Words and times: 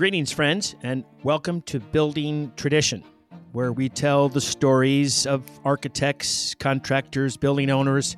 Greetings, 0.00 0.32
friends, 0.32 0.76
and 0.82 1.04
welcome 1.24 1.60
to 1.60 1.78
Building 1.78 2.50
Tradition, 2.56 3.04
where 3.52 3.70
we 3.70 3.90
tell 3.90 4.30
the 4.30 4.40
stories 4.40 5.26
of 5.26 5.44
architects, 5.62 6.54
contractors, 6.54 7.36
building 7.36 7.68
owners, 7.68 8.16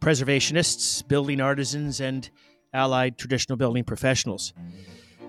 preservationists, 0.00 1.08
building 1.08 1.40
artisans, 1.40 2.02
and 2.02 2.28
allied 2.74 3.16
traditional 3.16 3.56
building 3.56 3.84
professionals. 3.84 4.52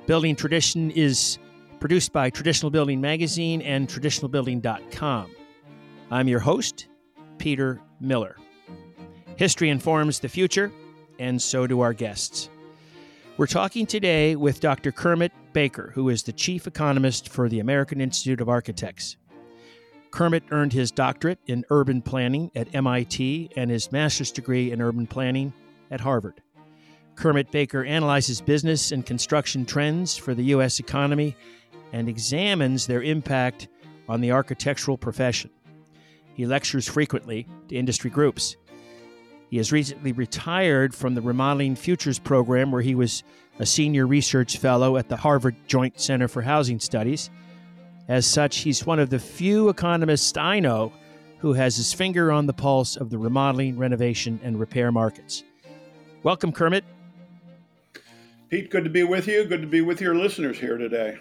Building 0.05 0.35
Tradition 0.35 0.91
is 0.91 1.37
produced 1.79 2.11
by 2.11 2.29
Traditional 2.29 2.69
Building 2.69 2.99
Magazine 2.99 3.61
and 3.61 3.87
TraditionalBuilding.com. 3.87 5.31
I'm 6.11 6.27
your 6.27 6.41
host, 6.41 6.89
Peter 7.37 7.79
Miller. 8.01 8.35
History 9.37 9.69
informs 9.69 10.19
the 10.19 10.27
future, 10.27 10.73
and 11.19 11.41
so 11.41 11.65
do 11.67 11.79
our 11.79 11.93
guests. 11.93 12.49
We're 13.37 13.47
talking 13.47 13.85
today 13.85 14.37
with 14.37 14.61
Dr. 14.61 14.93
Kermit 14.93 15.33
Baker, 15.51 15.91
who 15.93 16.07
is 16.07 16.23
the 16.23 16.31
chief 16.31 16.67
economist 16.67 17.27
for 17.27 17.49
the 17.49 17.59
American 17.59 17.99
Institute 17.99 18.39
of 18.39 18.47
Architects. 18.47 19.17
Kermit 20.09 20.43
earned 20.51 20.71
his 20.71 20.89
doctorate 20.89 21.39
in 21.45 21.65
urban 21.69 22.01
planning 22.01 22.49
at 22.55 22.73
MIT 22.73 23.49
and 23.57 23.69
his 23.69 23.91
master's 23.91 24.31
degree 24.31 24.71
in 24.71 24.81
urban 24.81 25.05
planning 25.05 25.51
at 25.91 25.99
Harvard. 25.99 26.41
Kermit 27.15 27.51
Baker 27.51 27.83
analyzes 27.83 28.39
business 28.39 28.93
and 28.93 29.05
construction 29.05 29.65
trends 29.65 30.15
for 30.15 30.33
the 30.33 30.45
U.S. 30.45 30.79
economy 30.79 31.35
and 31.91 32.07
examines 32.07 32.87
their 32.87 33.03
impact 33.03 33.67
on 34.07 34.21
the 34.21 34.31
architectural 34.31 34.97
profession. 34.97 35.49
He 36.35 36.45
lectures 36.45 36.87
frequently 36.87 37.49
to 37.67 37.75
industry 37.75 38.09
groups. 38.09 38.55
He 39.49 39.57
has 39.57 39.71
recently 39.71 40.11
retired 40.11 40.93
from 40.93 41.15
the 41.15 41.21
Remodeling 41.21 41.75
Futures 41.75 42.19
program, 42.19 42.71
where 42.71 42.81
he 42.81 42.95
was 42.95 43.23
a 43.59 43.65
senior 43.65 44.07
research 44.07 44.57
fellow 44.57 44.97
at 44.97 45.09
the 45.09 45.17
Harvard 45.17 45.55
Joint 45.67 45.99
Center 45.99 46.27
for 46.27 46.41
Housing 46.41 46.79
Studies. 46.79 47.29
As 48.07 48.25
such, 48.25 48.57
he's 48.57 48.85
one 48.85 48.99
of 48.99 49.09
the 49.09 49.19
few 49.19 49.69
economists 49.69 50.35
I 50.37 50.59
know 50.59 50.91
who 51.39 51.53
has 51.53 51.75
his 51.75 51.93
finger 51.93 52.31
on 52.31 52.47
the 52.47 52.53
pulse 52.53 52.95
of 52.95 53.09
the 53.09 53.17
remodeling, 53.17 53.77
renovation, 53.77 54.39
and 54.43 54.59
repair 54.59 54.91
markets. 54.91 55.43
Welcome, 56.23 56.51
Kermit. 56.51 56.83
Pete, 58.49 58.69
good 58.69 58.83
to 58.83 58.89
be 58.89 59.03
with 59.03 59.27
you. 59.27 59.45
Good 59.45 59.61
to 59.61 59.67
be 59.67 59.81
with 59.81 60.01
your 60.01 60.15
listeners 60.15 60.57
here 60.57 60.77
today. 60.77 61.17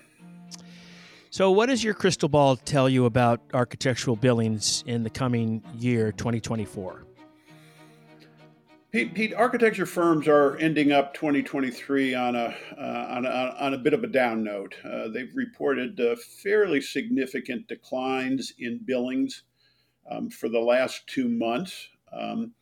So, 1.30 1.50
what 1.50 1.66
does 1.66 1.82
your 1.82 1.94
crystal 1.94 2.28
ball 2.28 2.56
tell 2.56 2.88
you 2.88 3.06
about 3.06 3.40
architectural 3.52 4.16
billings 4.16 4.84
in 4.86 5.02
the 5.02 5.10
coming 5.10 5.62
year, 5.78 6.12
2024? 6.12 7.04
Pete, 8.94 9.12
Pete, 9.12 9.34
architecture 9.34 9.86
firms 9.86 10.28
are 10.28 10.56
ending 10.58 10.92
up 10.92 11.14
2023 11.14 12.14
on 12.14 12.36
a 12.36 12.54
uh, 12.78 13.06
on, 13.10 13.26
a, 13.26 13.56
on 13.58 13.74
a 13.74 13.78
bit 13.78 13.92
of 13.92 14.04
a 14.04 14.06
down 14.06 14.44
note. 14.44 14.76
Uh, 14.84 15.08
they've 15.08 15.34
reported 15.34 15.98
uh, 15.98 16.14
fairly 16.44 16.80
significant 16.80 17.66
declines 17.66 18.52
in 18.60 18.78
billings 18.84 19.42
um, 20.08 20.30
for 20.30 20.48
the 20.48 20.60
last 20.60 21.08
two 21.08 21.28
months, 21.28 21.88
um, 22.12 22.52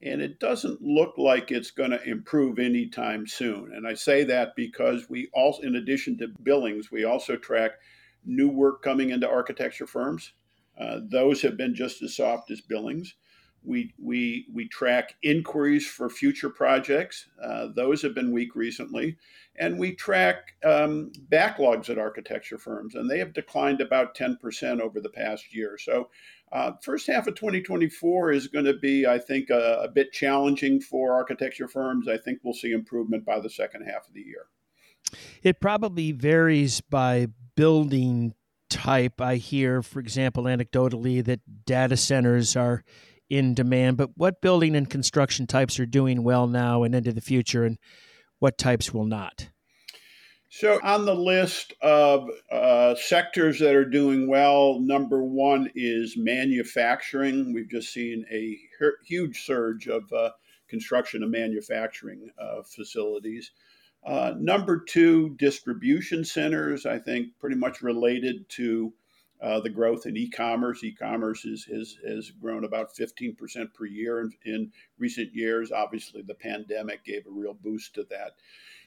and 0.00 0.22
it 0.22 0.40
doesn't 0.40 0.80
look 0.80 1.18
like 1.18 1.50
it's 1.50 1.70
going 1.70 1.90
to 1.90 2.02
improve 2.04 2.58
anytime 2.58 3.26
soon. 3.26 3.74
And 3.74 3.86
I 3.86 3.92
say 3.92 4.24
that 4.24 4.56
because 4.56 5.10
we 5.10 5.28
also, 5.34 5.60
in 5.60 5.76
addition 5.76 6.16
to 6.20 6.28
billings, 6.42 6.90
we 6.90 7.04
also 7.04 7.36
track 7.36 7.72
new 8.24 8.48
work 8.48 8.82
coming 8.82 9.10
into 9.10 9.28
architecture 9.28 9.86
firms. 9.86 10.32
Uh, 10.80 11.00
those 11.10 11.42
have 11.42 11.58
been 11.58 11.74
just 11.74 12.00
as 12.00 12.16
soft 12.16 12.50
as 12.50 12.62
billings. 12.62 13.14
We, 13.64 13.94
we, 13.98 14.46
we 14.52 14.68
track 14.68 15.14
inquiries 15.22 15.86
for 15.86 16.10
future 16.10 16.50
projects. 16.50 17.28
Uh, 17.42 17.68
those 17.74 18.02
have 18.02 18.14
been 18.14 18.32
weak 18.32 18.56
recently. 18.56 19.16
And 19.56 19.78
we 19.78 19.94
track 19.94 20.54
um, 20.64 21.12
backlogs 21.30 21.90
at 21.90 21.98
architecture 21.98 22.58
firms, 22.58 22.94
and 22.94 23.10
they 23.10 23.18
have 23.18 23.34
declined 23.34 23.80
about 23.80 24.16
10% 24.16 24.80
over 24.80 25.00
the 25.00 25.10
past 25.10 25.54
year. 25.54 25.76
So, 25.78 26.08
uh, 26.52 26.72
first 26.82 27.06
half 27.06 27.26
of 27.26 27.34
2024 27.34 28.32
is 28.32 28.48
going 28.48 28.66
to 28.66 28.74
be, 28.74 29.06
I 29.06 29.18
think, 29.18 29.50
a, 29.50 29.82
a 29.84 29.88
bit 29.88 30.12
challenging 30.12 30.80
for 30.80 31.12
architecture 31.12 31.68
firms. 31.68 32.08
I 32.08 32.18
think 32.18 32.40
we'll 32.42 32.52
see 32.54 32.72
improvement 32.72 33.24
by 33.24 33.40
the 33.40 33.48
second 33.48 33.86
half 33.86 34.06
of 34.06 34.14
the 34.14 34.20
year. 34.20 34.46
It 35.42 35.60
probably 35.60 36.12
varies 36.12 36.80
by 36.80 37.28
building 37.56 38.34
type. 38.68 39.20
I 39.20 39.36
hear, 39.36 39.82
for 39.82 40.00
example, 40.00 40.44
anecdotally, 40.44 41.24
that 41.24 41.40
data 41.64 41.96
centers 41.96 42.56
are 42.56 42.84
in 43.32 43.54
demand, 43.54 43.96
but 43.96 44.10
what 44.14 44.42
building 44.42 44.76
and 44.76 44.90
construction 44.90 45.46
types 45.46 45.80
are 45.80 45.86
doing 45.86 46.22
well 46.22 46.46
now 46.46 46.82
and 46.82 46.94
into 46.94 47.14
the 47.14 47.20
future, 47.22 47.64
and 47.64 47.78
what 48.40 48.58
types 48.58 48.92
will 48.92 49.06
not? 49.06 49.48
So, 50.50 50.78
on 50.82 51.06
the 51.06 51.14
list 51.14 51.72
of 51.80 52.28
uh, 52.50 52.94
sectors 52.94 53.58
that 53.60 53.74
are 53.74 53.88
doing 53.88 54.28
well, 54.28 54.80
number 54.80 55.24
one 55.24 55.70
is 55.74 56.14
manufacturing. 56.14 57.54
We've 57.54 57.70
just 57.70 57.90
seen 57.90 58.26
a 58.30 58.58
huge 59.06 59.46
surge 59.46 59.88
of 59.88 60.12
uh, 60.12 60.32
construction 60.68 61.22
and 61.22 61.32
manufacturing 61.32 62.28
uh, 62.38 62.60
facilities. 62.64 63.50
Uh, 64.04 64.34
number 64.36 64.84
two, 64.86 65.30
distribution 65.38 66.22
centers, 66.22 66.84
I 66.84 66.98
think 66.98 67.28
pretty 67.40 67.56
much 67.56 67.80
related 67.80 68.46
to 68.50 68.92
uh, 69.42 69.58
the 69.60 69.68
growth 69.68 70.06
in 70.06 70.16
e-commerce. 70.16 70.84
E-commerce 70.84 71.44
is, 71.44 71.66
is, 71.68 71.98
has 72.06 72.30
grown 72.30 72.64
about 72.64 72.94
15% 72.94 73.74
per 73.74 73.86
year 73.86 74.20
in, 74.20 74.32
in, 74.44 74.72
recent 74.98 75.34
years. 75.34 75.72
Obviously, 75.72 76.22
the 76.22 76.34
pandemic 76.34 77.04
gave 77.04 77.26
a 77.26 77.30
real 77.30 77.54
boost 77.54 77.92
to 77.94 78.04
that. 78.04 78.36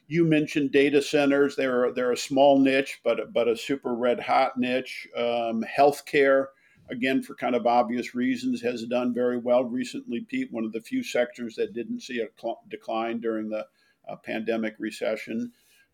You 0.07 0.23
mentioned 0.23 0.71
data 0.71 1.01
centers. 1.01 1.55
They're, 1.55 1.91
they're 1.91 2.13
a 2.13 2.17
small 2.17 2.57
niche, 2.57 3.01
but, 3.03 3.33
but 3.33 3.49
a 3.49 3.57
super 3.57 3.95
red 3.95 4.19
hot 4.19 4.57
niche. 4.57 5.07
Um, 5.17 5.65
healthcare, 5.65 6.45
again, 6.89 7.21
for 7.21 7.35
kind 7.35 7.55
of 7.55 7.67
obvious 7.67 8.15
reasons, 8.15 8.61
has 8.61 8.85
done 8.85 9.13
very 9.13 9.37
well 9.37 9.65
recently, 9.65 10.21
Pete. 10.21 10.53
One 10.53 10.63
of 10.63 10.71
the 10.71 10.81
few 10.81 11.03
sectors 11.03 11.55
that 11.55 11.73
didn't 11.73 12.01
see 12.01 12.21
a 12.21 12.27
cl- 12.39 12.61
decline 12.69 13.19
during 13.19 13.49
the 13.49 13.65
uh, 14.07 14.15
pandemic 14.15 14.75
recession. 14.79 15.51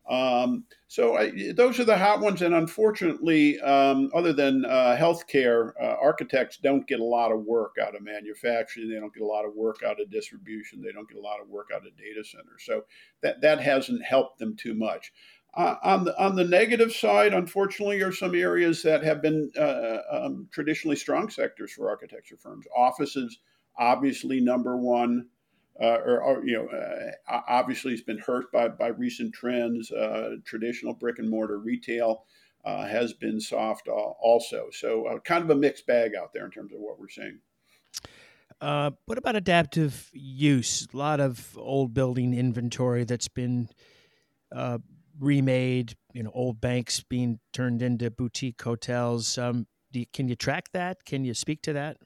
Um, 0.08 0.64
so 0.88 1.16
I, 1.16 1.52
those 1.52 1.78
are 1.78 1.84
the 1.84 1.96
hot 1.96 2.20
ones, 2.20 2.42
and 2.42 2.54
unfortunately, 2.54 3.60
um, 3.60 4.10
other 4.14 4.32
than 4.32 4.64
uh, 4.64 4.96
healthcare, 4.98 5.72
uh, 5.80 5.96
architects 6.02 6.56
don't 6.56 6.86
get 6.86 7.00
a 7.00 7.04
lot 7.04 7.30
of 7.30 7.44
work 7.44 7.76
out 7.80 7.94
of 7.94 8.02
manufacturing. 8.02 8.88
They 8.88 8.98
don't 8.98 9.14
get 9.14 9.22
a 9.22 9.26
lot 9.26 9.44
of 9.44 9.54
work 9.54 9.82
out 9.86 10.00
of 10.00 10.10
distribution. 10.10 10.82
They 10.82 10.92
don't 10.92 11.08
get 11.08 11.18
a 11.18 11.22
lot 11.22 11.40
of 11.40 11.48
work 11.48 11.68
out 11.74 11.86
of 11.86 11.96
data 11.96 12.24
centers. 12.24 12.64
So 12.64 12.82
that 13.22 13.40
that 13.42 13.60
hasn't 13.60 14.04
helped 14.04 14.38
them 14.38 14.56
too 14.56 14.74
much. 14.74 15.12
Uh, 15.54 15.76
on 15.82 16.04
the 16.04 16.18
on 16.20 16.34
the 16.34 16.44
negative 16.44 16.92
side, 16.92 17.32
unfortunately, 17.34 18.02
are 18.02 18.12
some 18.12 18.34
areas 18.34 18.82
that 18.82 19.04
have 19.04 19.22
been 19.22 19.50
uh, 19.58 19.98
um, 20.10 20.48
traditionally 20.50 20.96
strong 20.96 21.28
sectors 21.28 21.72
for 21.72 21.90
architecture 21.90 22.36
firms. 22.38 22.66
Offices, 22.76 23.38
obviously, 23.78 24.40
number 24.40 24.76
one 24.76 25.28
uh, 25.80 25.98
or, 26.04 26.22
or, 26.22 26.44
you 26.44 26.54
know, 26.54 26.66
uh, 26.66 27.40
obviously 27.48 27.92
it's 27.92 28.02
been 28.02 28.18
hurt 28.18 28.52
by, 28.52 28.68
by 28.68 28.88
recent 28.88 29.32
trends. 29.32 29.90
Uh, 29.90 30.36
traditional 30.44 30.94
brick 30.94 31.18
and 31.18 31.30
mortar 31.30 31.58
retail 31.58 32.24
uh, 32.64 32.86
has 32.86 33.12
been 33.14 33.40
soft 33.40 33.88
also. 33.88 34.68
So 34.72 35.06
uh, 35.06 35.18
kind 35.20 35.42
of 35.42 35.50
a 35.50 35.54
mixed 35.54 35.86
bag 35.86 36.12
out 36.14 36.32
there 36.32 36.44
in 36.44 36.50
terms 36.50 36.72
of 36.72 36.80
what 36.80 36.98
we're 37.00 37.08
seeing. 37.08 37.38
Uh, 38.60 38.92
what 39.06 39.18
about 39.18 39.34
adaptive 39.34 40.10
use? 40.12 40.86
A 40.92 40.96
lot 40.96 41.20
of 41.20 41.56
old 41.58 41.94
building 41.94 42.34
inventory 42.34 43.04
that's 43.04 43.28
been 43.28 43.68
remade. 45.18 45.96
You 46.12 46.22
know, 46.22 46.30
old 46.34 46.60
banks 46.60 47.00
being 47.00 47.40
turned 47.52 47.82
into 47.82 48.10
boutique 48.10 48.60
hotels. 48.62 49.38
Um, 49.38 49.66
you, 49.90 50.04
can 50.12 50.28
you 50.28 50.36
track 50.36 50.66
that? 50.72 51.04
Can 51.04 51.24
you 51.24 51.34
speak 51.34 51.62
to 51.62 51.72
that? 51.72 51.96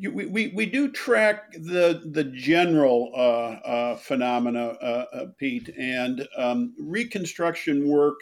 We, 0.00 0.26
we, 0.26 0.48
we 0.48 0.66
do 0.66 0.92
track 0.92 1.52
the 1.52 2.02
the 2.12 2.24
general 2.24 3.10
uh, 3.14 3.68
uh, 3.68 3.96
phenomena, 3.96 4.68
uh, 4.80 5.06
uh 5.12 5.26
Pete, 5.38 5.70
and 5.76 6.26
um, 6.36 6.74
reconstruction 6.78 7.88
work. 7.88 8.16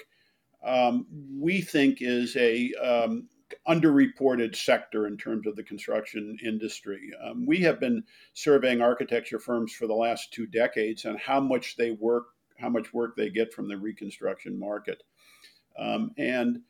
Um, 0.64 1.06
we 1.38 1.60
think 1.60 1.98
is 2.00 2.34
a 2.36 2.72
um, 2.74 3.28
underreported 3.68 4.56
sector 4.56 5.06
in 5.06 5.16
terms 5.16 5.46
of 5.46 5.54
the 5.54 5.62
construction 5.62 6.36
industry. 6.44 7.10
Um, 7.22 7.44
we 7.46 7.58
have 7.58 7.78
been 7.78 8.02
surveying 8.32 8.80
architecture 8.80 9.38
firms 9.38 9.72
for 9.72 9.86
the 9.86 9.94
last 9.94 10.32
two 10.32 10.46
decades 10.46 11.04
on 11.04 11.16
how 11.18 11.40
much 11.40 11.76
they 11.76 11.92
work, 11.92 12.28
how 12.58 12.70
much 12.70 12.92
work 12.94 13.16
they 13.16 13.30
get 13.30 13.52
from 13.52 13.68
the 13.68 13.76
reconstruction 13.76 14.58
market, 14.58 15.02
um, 15.78 16.10
and 16.16 16.62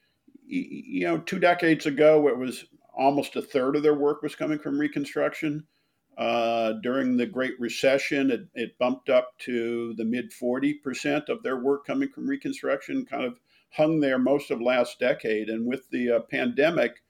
you 0.49 1.05
know, 1.07 1.19
two 1.19 1.39
decades 1.39 1.87
ago, 1.87 2.29
it 2.29 2.37
was 2.37 2.67
almost 2.97 3.37
a 3.37 3.43
third 3.43 3.77
of 3.77 3.83
their 3.83 3.95
work 3.95 4.23
was 4.23 4.35
coming 4.35 4.59
from 4.59 4.79
reconstruction. 4.79 5.65
Uh, 6.17 6.73
during 6.83 7.17
the 7.17 7.27
Great 7.27 7.61
Recession, 7.61 8.31
it, 8.31 8.49
it 8.55 8.79
bumped 8.79 9.11
up 9.11 9.39
to 9.41 9.93
the 9.95 10.05
mid 10.05 10.33
40% 10.33 11.29
of 11.29 11.43
their 11.43 11.59
work 11.59 11.87
coming 11.87 12.09
from 12.09 12.27
reconstruction, 12.27 13.05
kind 13.05 13.25
of 13.25 13.39
hung 13.71 14.01
there 14.01 14.19
most 14.19 14.51
of 14.51 14.63
last 14.63 14.99
decade. 14.99 15.51
And 15.51 15.67
with 15.67 15.91
the 15.91 16.13
uh, 16.13 16.21
pandemic, 16.21 17.03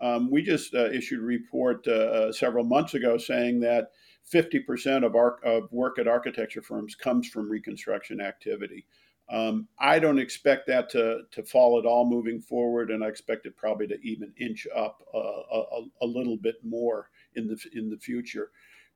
um, 0.00 0.30
we 0.30 0.42
just 0.42 0.74
uh, 0.74 0.90
issued 0.90 1.20
a 1.20 1.24
report 1.24 1.86
uh, 1.86 1.92
uh, 1.92 2.32
several 2.32 2.64
months 2.64 2.94
ago 2.94 3.18
saying 3.18 3.60
that 3.60 3.90
50% 4.32 5.04
of, 5.04 5.14
our, 5.14 5.36
of 5.44 5.70
work 5.70 5.98
at 5.98 6.08
architecture 6.08 6.62
firms 6.62 6.94
comes 6.94 7.28
from 7.28 7.50
reconstruction 7.50 8.20
activity. 8.20 8.86
Um, 9.30 9.68
I 9.78 9.98
don't 9.98 10.18
expect 10.18 10.66
that 10.66 10.90
to, 10.90 11.22
to 11.30 11.42
fall 11.42 11.78
at 11.78 11.86
all 11.86 12.04
moving 12.04 12.40
forward, 12.40 12.90
and 12.90 13.02
I 13.02 13.08
expect 13.08 13.46
it 13.46 13.56
probably 13.56 13.86
to 13.86 13.98
even 14.02 14.32
inch 14.38 14.66
up 14.76 15.02
uh, 15.14 15.18
a, 15.18 15.82
a, 16.02 16.06
little 16.06 16.36
bit 16.36 16.56
more 16.62 17.08
in 17.34 17.48
the 17.48 17.58
in 17.72 17.88
the 17.88 17.96
future. 17.96 18.50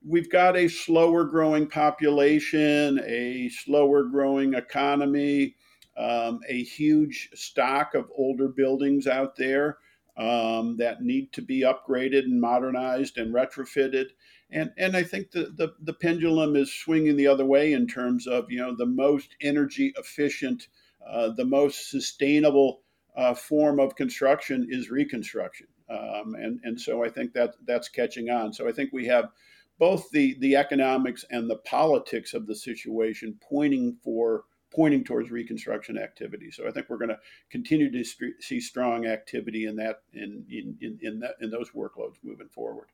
We've 0.05 0.29
got 0.29 0.55
a 0.55 0.67
slower 0.67 1.23
growing 1.23 1.67
population, 1.67 3.01
a 3.05 3.49
slower 3.49 4.03
growing 4.03 4.53
economy, 4.53 5.55
um, 5.97 6.39
a 6.47 6.63
huge 6.63 7.29
stock 7.33 7.95
of 7.95 8.09
older 8.15 8.47
buildings 8.47 9.07
out 9.07 9.35
there 9.35 9.79
um, 10.15 10.77
that 10.77 11.01
need 11.01 11.33
to 11.33 11.41
be 11.41 11.61
upgraded 11.61 12.23
and 12.23 12.39
modernized 12.39 13.17
and 13.17 13.33
retrofitted 13.33 14.07
and 14.51 14.71
and 14.77 14.95
I 14.95 15.03
think 15.03 15.31
the, 15.31 15.53
the, 15.55 15.73
the 15.81 15.93
pendulum 15.93 16.55
is 16.55 16.73
swinging 16.73 17.15
the 17.15 17.27
other 17.27 17.45
way 17.45 17.73
in 17.73 17.87
terms 17.87 18.27
of 18.27 18.51
you 18.51 18.57
know 18.57 18.75
the 18.75 18.85
most 18.85 19.35
energy 19.41 19.93
efficient, 19.97 20.67
uh, 21.07 21.29
the 21.29 21.45
most 21.45 21.89
sustainable 21.89 22.81
uh, 23.15 23.33
form 23.33 23.79
of 23.79 23.95
construction 23.95 24.67
is 24.69 24.89
reconstruction, 24.89 25.67
um, 25.89 26.35
and 26.35 26.59
and 26.63 26.79
so 26.79 27.03
I 27.03 27.09
think 27.09 27.33
that 27.33 27.55
that's 27.65 27.89
catching 27.89 28.29
on. 28.29 28.53
So 28.53 28.67
I 28.67 28.71
think 28.71 28.91
we 28.91 29.05
have 29.07 29.29
both 29.77 30.09
the 30.11 30.35
the 30.39 30.55
economics 30.55 31.25
and 31.29 31.49
the 31.49 31.57
politics 31.57 32.33
of 32.33 32.47
the 32.47 32.55
situation 32.55 33.37
pointing 33.41 33.97
for 34.03 34.45
pointing 34.71 35.03
towards 35.03 35.31
reconstruction 35.31 35.97
activity. 35.97 36.51
So 36.51 36.67
I 36.67 36.71
think 36.71 36.89
we're 36.89 36.97
going 36.97 37.09
to 37.09 37.19
continue 37.49 37.91
to 37.91 38.33
see 38.39 38.59
strong 38.59 39.05
activity 39.05 39.65
in 39.65 39.75
that 39.77 40.01
in 40.13 40.45
in 40.49 40.77
in 40.81 40.99
in, 41.01 41.19
that, 41.19 41.35
in 41.41 41.49
those 41.49 41.71
workloads 41.71 42.15
moving 42.23 42.49
forward. 42.49 42.87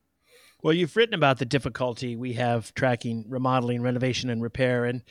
Well, 0.65 0.73
you've 0.73 0.95
written 0.95 1.13
about 1.13 1.37
the 1.37 1.45
difficulty 1.45 2.15
we 2.15 2.33
have 2.33 2.73
tracking 2.73 3.25
remodeling, 3.29 3.83
renovation, 3.83 4.31
and 4.31 4.41
repair, 4.41 4.85
and 4.85 5.03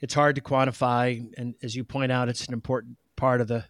it's 0.00 0.14
hard 0.14 0.34
to 0.34 0.42
quantify. 0.42 1.24
And 1.36 1.54
as 1.62 1.76
you 1.76 1.84
point 1.84 2.10
out, 2.10 2.28
it's 2.28 2.44
an 2.48 2.52
important 2.52 2.96
part 3.14 3.40
of 3.40 3.46
the 3.46 3.66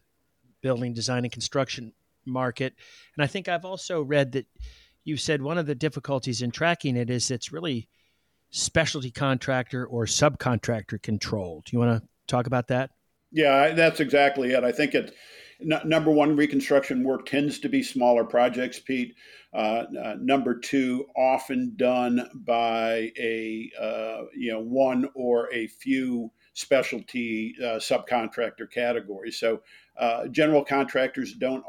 building 0.63 0.95
design 0.95 1.27
and 1.27 1.33
construction 1.33 1.93
market. 2.25 2.73
And 3.15 3.23
I 3.23 3.27
think 3.27 3.49
I've 3.49 3.67
also 3.67 4.01
read 4.01 4.33
that 4.33 4.47
you 5.05 5.19
said 5.19 5.43
one 5.43 5.59
of 5.59 5.67
the 5.67 5.75
difficulties 5.75 6.41
in 6.41 6.53
tracking 6.53 6.97
it 6.97 7.11
is 7.11 7.31
it's 7.31 7.53
really 7.53 7.91
specialty 8.49 9.11
contractor 9.11 9.85
or 9.85 10.07
subcontractor 10.07 11.03
controlled. 11.03 11.67
Do 11.67 11.77
you 11.77 11.81
want 11.81 12.03
to 12.03 12.09
talk 12.29 12.47
about 12.47 12.69
that? 12.69 12.93
Yeah, 13.31 13.75
that's 13.75 14.01
exactly 14.01 14.53
it. 14.53 14.65
I 14.65 14.73
think 14.73 14.95
it 14.95 15.15
number 15.61 16.11
one, 16.11 16.37
reconstruction 16.37 17.03
work 17.05 17.27
tends 17.27 17.59
to 17.61 17.69
be 17.69 17.83
smaller 17.83 18.25
projects, 18.25 18.79
Pete. 18.79 19.15
Uh, 19.53 19.85
uh, 20.03 20.17
number 20.21 20.59
two, 20.59 21.07
often 21.17 21.73
done 21.77 22.29
by 22.35 23.11
a 23.19 23.71
uh, 23.81 24.25
you 24.37 24.53
know 24.53 24.61
one 24.61 25.09
or 25.15 25.53
a 25.53 25.67
few 25.67 26.31
specialty 26.53 27.55
uh, 27.61 27.77
subcontractor 27.79 28.71
categories. 28.71 29.39
So 29.39 29.63
uh, 29.99 30.27
general 30.29 30.65
contractors 30.65 31.35
don't 31.35 31.65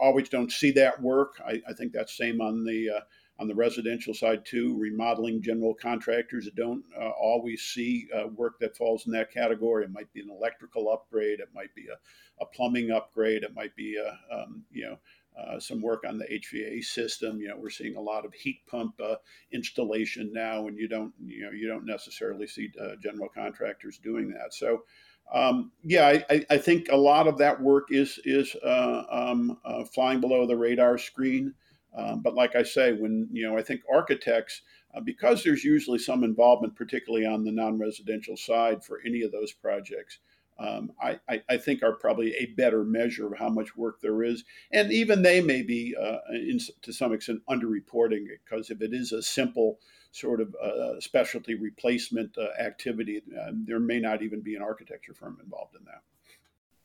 always 0.00 0.28
don't 0.28 0.52
see 0.52 0.70
that 0.72 1.00
work. 1.00 1.40
I, 1.46 1.62
I 1.68 1.72
think 1.72 1.92
that's 1.92 2.16
same 2.16 2.40
on 2.40 2.64
the 2.64 2.90
uh, 2.96 3.00
on 3.38 3.48
the 3.48 3.54
residential 3.54 4.14
side 4.14 4.44
too. 4.44 4.76
Remodeling 4.78 5.42
general 5.42 5.74
contractors 5.74 6.48
don't 6.56 6.84
uh, 6.98 7.10
always 7.10 7.62
see 7.62 8.08
uh, 8.14 8.28
work 8.28 8.58
that 8.60 8.76
falls 8.76 9.06
in 9.06 9.12
that 9.12 9.32
category. 9.32 9.84
It 9.84 9.92
might 9.92 10.12
be 10.12 10.20
an 10.20 10.30
electrical 10.30 10.90
upgrade, 10.90 11.40
it 11.40 11.50
might 11.54 11.74
be 11.74 11.86
a, 11.88 12.42
a 12.42 12.46
plumbing 12.46 12.90
upgrade, 12.90 13.42
it 13.42 13.54
might 13.54 13.74
be 13.76 13.96
a 13.96 14.34
um, 14.34 14.64
you 14.70 14.86
know. 14.86 14.98
Uh, 15.38 15.60
some 15.60 15.82
work 15.82 16.02
on 16.08 16.16
the 16.16 16.24
HVA 16.24 16.82
system. 16.82 17.38
You 17.38 17.48
know, 17.48 17.58
we're 17.58 17.68
seeing 17.68 17.96
a 17.96 18.00
lot 18.00 18.24
of 18.24 18.32
heat 18.32 18.62
pump 18.66 18.94
uh, 18.98 19.16
installation 19.52 20.32
now, 20.32 20.66
and 20.66 20.78
you 20.78 20.88
don't, 20.88 21.12
you 21.22 21.44
know, 21.44 21.50
you 21.50 21.68
don't 21.68 21.84
necessarily 21.84 22.46
see 22.46 22.72
uh, 22.80 22.96
general 23.02 23.28
contractors 23.28 23.98
doing 23.98 24.30
that. 24.30 24.54
So, 24.54 24.84
um, 25.32 25.72
yeah, 25.84 26.20
I, 26.30 26.46
I, 26.48 26.56
think 26.56 26.88
a 26.88 26.96
lot 26.96 27.26
of 27.26 27.36
that 27.38 27.60
work 27.60 27.88
is 27.90 28.18
is 28.24 28.54
uh, 28.64 29.02
um, 29.10 29.58
uh, 29.64 29.84
flying 29.84 30.20
below 30.20 30.46
the 30.46 30.56
radar 30.56 30.98
screen. 30.98 31.52
Um, 31.96 32.20
but 32.20 32.34
like 32.34 32.54
I 32.54 32.62
say, 32.62 32.92
when 32.92 33.28
you 33.32 33.48
know, 33.48 33.56
I 33.56 33.62
think 33.62 33.80
architects, 33.92 34.62
uh, 34.94 35.00
because 35.00 35.42
there's 35.42 35.64
usually 35.64 35.98
some 35.98 36.24
involvement, 36.24 36.76
particularly 36.76 37.26
on 37.26 37.44
the 37.44 37.52
non-residential 37.52 38.36
side 38.36 38.84
for 38.84 39.00
any 39.04 39.22
of 39.22 39.32
those 39.32 39.52
projects. 39.52 40.18
Um, 40.58 40.92
I, 41.02 41.20
I, 41.28 41.42
I, 41.50 41.56
think 41.58 41.82
are 41.82 41.92
probably 41.92 42.34
a 42.34 42.46
better 42.46 42.82
measure 42.82 43.26
of 43.26 43.38
how 43.38 43.50
much 43.50 43.76
work 43.76 44.00
there 44.00 44.22
is, 44.22 44.42
and 44.72 44.90
even 44.90 45.20
they 45.20 45.42
may 45.42 45.60
be 45.60 45.94
uh, 45.94 46.16
in, 46.32 46.58
to 46.80 46.94
some 46.94 47.12
extent 47.12 47.42
underreporting 47.46 48.30
it 48.30 48.40
because 48.42 48.70
if 48.70 48.80
it 48.80 48.94
is 48.94 49.12
a 49.12 49.22
simple 49.22 49.78
sort 50.12 50.40
of 50.40 50.54
uh, 50.54 50.98
specialty 50.98 51.56
replacement 51.56 52.38
uh, 52.38 52.48
activity, 52.58 53.20
uh, 53.38 53.50
there 53.52 53.78
may 53.78 54.00
not 54.00 54.22
even 54.22 54.40
be 54.40 54.54
an 54.54 54.62
architecture 54.62 55.12
firm 55.12 55.38
involved 55.44 55.74
in 55.76 55.84
that. 55.84 56.00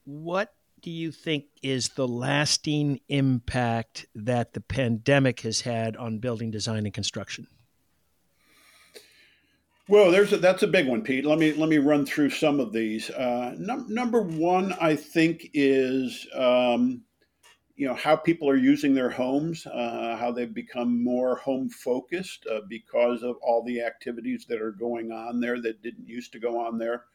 What 0.03 0.53
do 0.81 0.91
you 0.91 1.11
think 1.11 1.45
is 1.61 1.89
the 1.89 2.07
lasting 2.07 2.99
impact 3.07 4.07
that 4.15 4.53
the 4.53 4.61
pandemic 4.61 5.41
has 5.41 5.61
had 5.61 5.95
on 5.95 6.19
building 6.19 6.51
design 6.51 6.85
and 6.85 6.93
construction? 6.93 7.47
Well, 9.87 10.09
there's 10.09 10.31
a, 10.31 10.37
that's 10.37 10.63
a 10.63 10.67
big 10.67 10.87
one, 10.87 11.01
Pete. 11.01 11.25
Let 11.25 11.37
me 11.37 11.53
let 11.53 11.67
me 11.67 11.77
run 11.77 12.05
through 12.05 12.29
some 12.29 12.59
of 12.59 12.71
these. 12.71 13.09
Uh, 13.09 13.55
num- 13.57 13.93
number 13.93 14.21
one, 14.21 14.73
I 14.79 14.95
think, 14.95 15.49
is 15.53 16.25
um, 16.33 17.01
you 17.75 17.87
know 17.87 17.95
how 17.95 18.15
people 18.15 18.49
are 18.49 18.55
using 18.55 18.93
their 18.93 19.09
homes, 19.09 19.65
uh, 19.67 20.15
how 20.17 20.31
they've 20.31 20.53
become 20.53 21.03
more 21.03 21.35
home 21.35 21.69
focused 21.69 22.45
uh, 22.49 22.61
because 22.69 23.21
of 23.23 23.35
all 23.41 23.63
the 23.63 23.81
activities 23.81 24.45
that 24.47 24.61
are 24.61 24.71
going 24.71 25.11
on 25.11 25.41
there 25.41 25.59
that 25.61 25.81
didn't 25.81 26.07
used 26.07 26.31
to 26.33 26.39
go 26.39 26.57
on 26.57 26.77
there. 26.77 27.05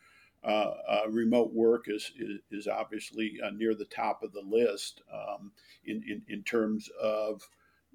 Uh, 0.47 0.75
uh, 0.89 1.03
remote 1.11 1.53
work 1.53 1.87
is, 1.89 2.13
is, 2.19 2.39
is 2.53 2.69
obviously 2.69 3.37
uh, 3.45 3.51
near 3.51 3.75
the 3.75 3.87
top 3.87 4.23
of 4.23 4.33
the 4.33 4.43
list 4.43 5.03
um, 5.13 5.51
in, 5.85 6.05
in, 6.09 6.23
in 6.29 6.43
terms 6.45 6.89
of 7.03 7.43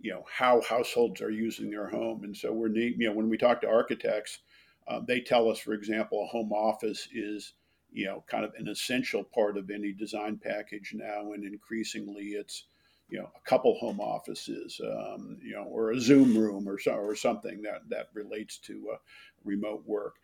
you 0.02 0.12
know 0.12 0.26
how 0.30 0.60
households 0.62 1.22
are 1.22 1.32
using 1.32 1.70
their 1.70 1.88
home. 1.88 2.24
And 2.24 2.36
so 2.36 2.52
we're 2.52 2.68
need, 2.68 2.96
you 2.98 3.08
know 3.08 3.14
when 3.14 3.30
we 3.30 3.38
talk 3.38 3.62
to 3.62 3.70
architects, 3.70 4.40
uh, 4.88 5.00
they 5.00 5.22
tell 5.22 5.50
us, 5.50 5.60
for 5.60 5.74
example, 5.74 6.24
a 6.24 6.28
home 6.28 6.52
office 6.52 7.08
is 7.14 7.54
you 7.94 8.06
know 8.06 8.24
kind 8.28 8.44
of 8.44 8.54
an 8.58 8.68
essential 8.68 9.24
part 9.24 9.58
of 9.58 9.70
any 9.70 9.94
design 9.94 10.38
package 10.44 10.94
now, 10.94 11.32
and 11.32 11.46
increasingly 11.46 12.32
it's 12.32 12.66
you 13.10 13.20
know 13.20 13.30
a 13.36 13.50
couple 13.50 13.76
home 13.76 14.02
offices, 14.02 14.82
um, 14.84 15.38
you 15.42 15.54
know, 15.54 15.64
or 15.64 15.92
a 15.92 16.00
Zoom 16.02 16.38
room 16.38 16.68
or 16.68 16.80
so, 16.80 16.94
or 16.94 17.16
something 17.16 17.62
that 17.62 17.88
that 17.90 18.10
relates 18.14 18.58
to 18.58 18.90
uh, 18.94 18.98
remote 19.46 19.84
work 19.86 20.16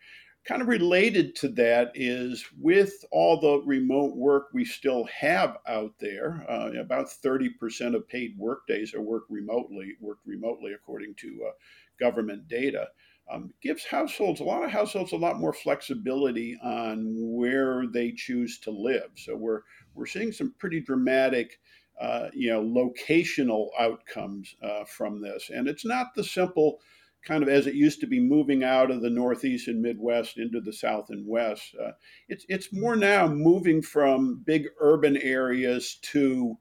kind 0.48 0.62
of 0.62 0.68
related 0.68 1.36
to 1.36 1.46
that 1.46 1.92
is 1.94 2.42
with 2.58 3.04
all 3.12 3.38
the 3.38 3.60
remote 3.66 4.16
work 4.16 4.48
we 4.54 4.64
still 4.64 5.04
have 5.04 5.58
out 5.66 5.92
there, 6.00 6.42
uh, 6.48 6.70
about 6.80 7.06
30% 7.06 7.94
of 7.94 8.08
paid 8.08 8.34
workdays 8.38 8.94
are 8.94 9.02
worked 9.02 9.30
remotely, 9.30 9.92
worked 10.00 10.26
remotely 10.26 10.72
according 10.72 11.14
to 11.16 11.38
uh, 11.46 11.52
government 12.00 12.48
data. 12.48 12.88
Um, 13.30 13.52
gives 13.60 13.84
households 13.84 14.40
a 14.40 14.44
lot 14.44 14.64
of 14.64 14.70
households 14.70 15.12
a 15.12 15.16
lot 15.16 15.38
more 15.38 15.52
flexibility 15.52 16.58
on 16.64 17.12
where 17.14 17.86
they 17.86 18.12
choose 18.12 18.58
to 18.60 18.70
live. 18.70 19.10
So 19.16 19.36
we're 19.36 19.60
we're 19.94 20.06
seeing 20.06 20.32
some 20.32 20.54
pretty 20.58 20.80
dramatic, 20.80 21.60
uh, 22.00 22.30
you 22.32 22.48
know, 22.48 22.62
locational 22.62 23.68
outcomes 23.78 24.56
uh, 24.62 24.84
from 24.84 25.20
this, 25.20 25.50
and 25.54 25.68
it's 25.68 25.84
not 25.84 26.14
the 26.14 26.24
simple 26.24 26.80
kind 27.24 27.42
of 27.42 27.48
as 27.48 27.66
it 27.66 27.74
used 27.74 28.00
to 28.00 28.06
be 28.06 28.20
moving 28.20 28.62
out 28.64 28.90
of 28.90 29.02
the 29.02 29.10
Northeast 29.10 29.68
and 29.68 29.82
Midwest 29.82 30.38
into 30.38 30.60
the 30.60 30.72
South 30.72 31.10
and 31.10 31.26
West. 31.26 31.74
Uh, 31.80 31.92
it's 32.28 32.44
it's 32.48 32.72
more 32.72 32.96
now 32.96 33.26
moving 33.26 33.82
from 33.82 34.42
big 34.44 34.68
urban 34.80 35.16
areas 35.16 35.96
to 36.02 36.58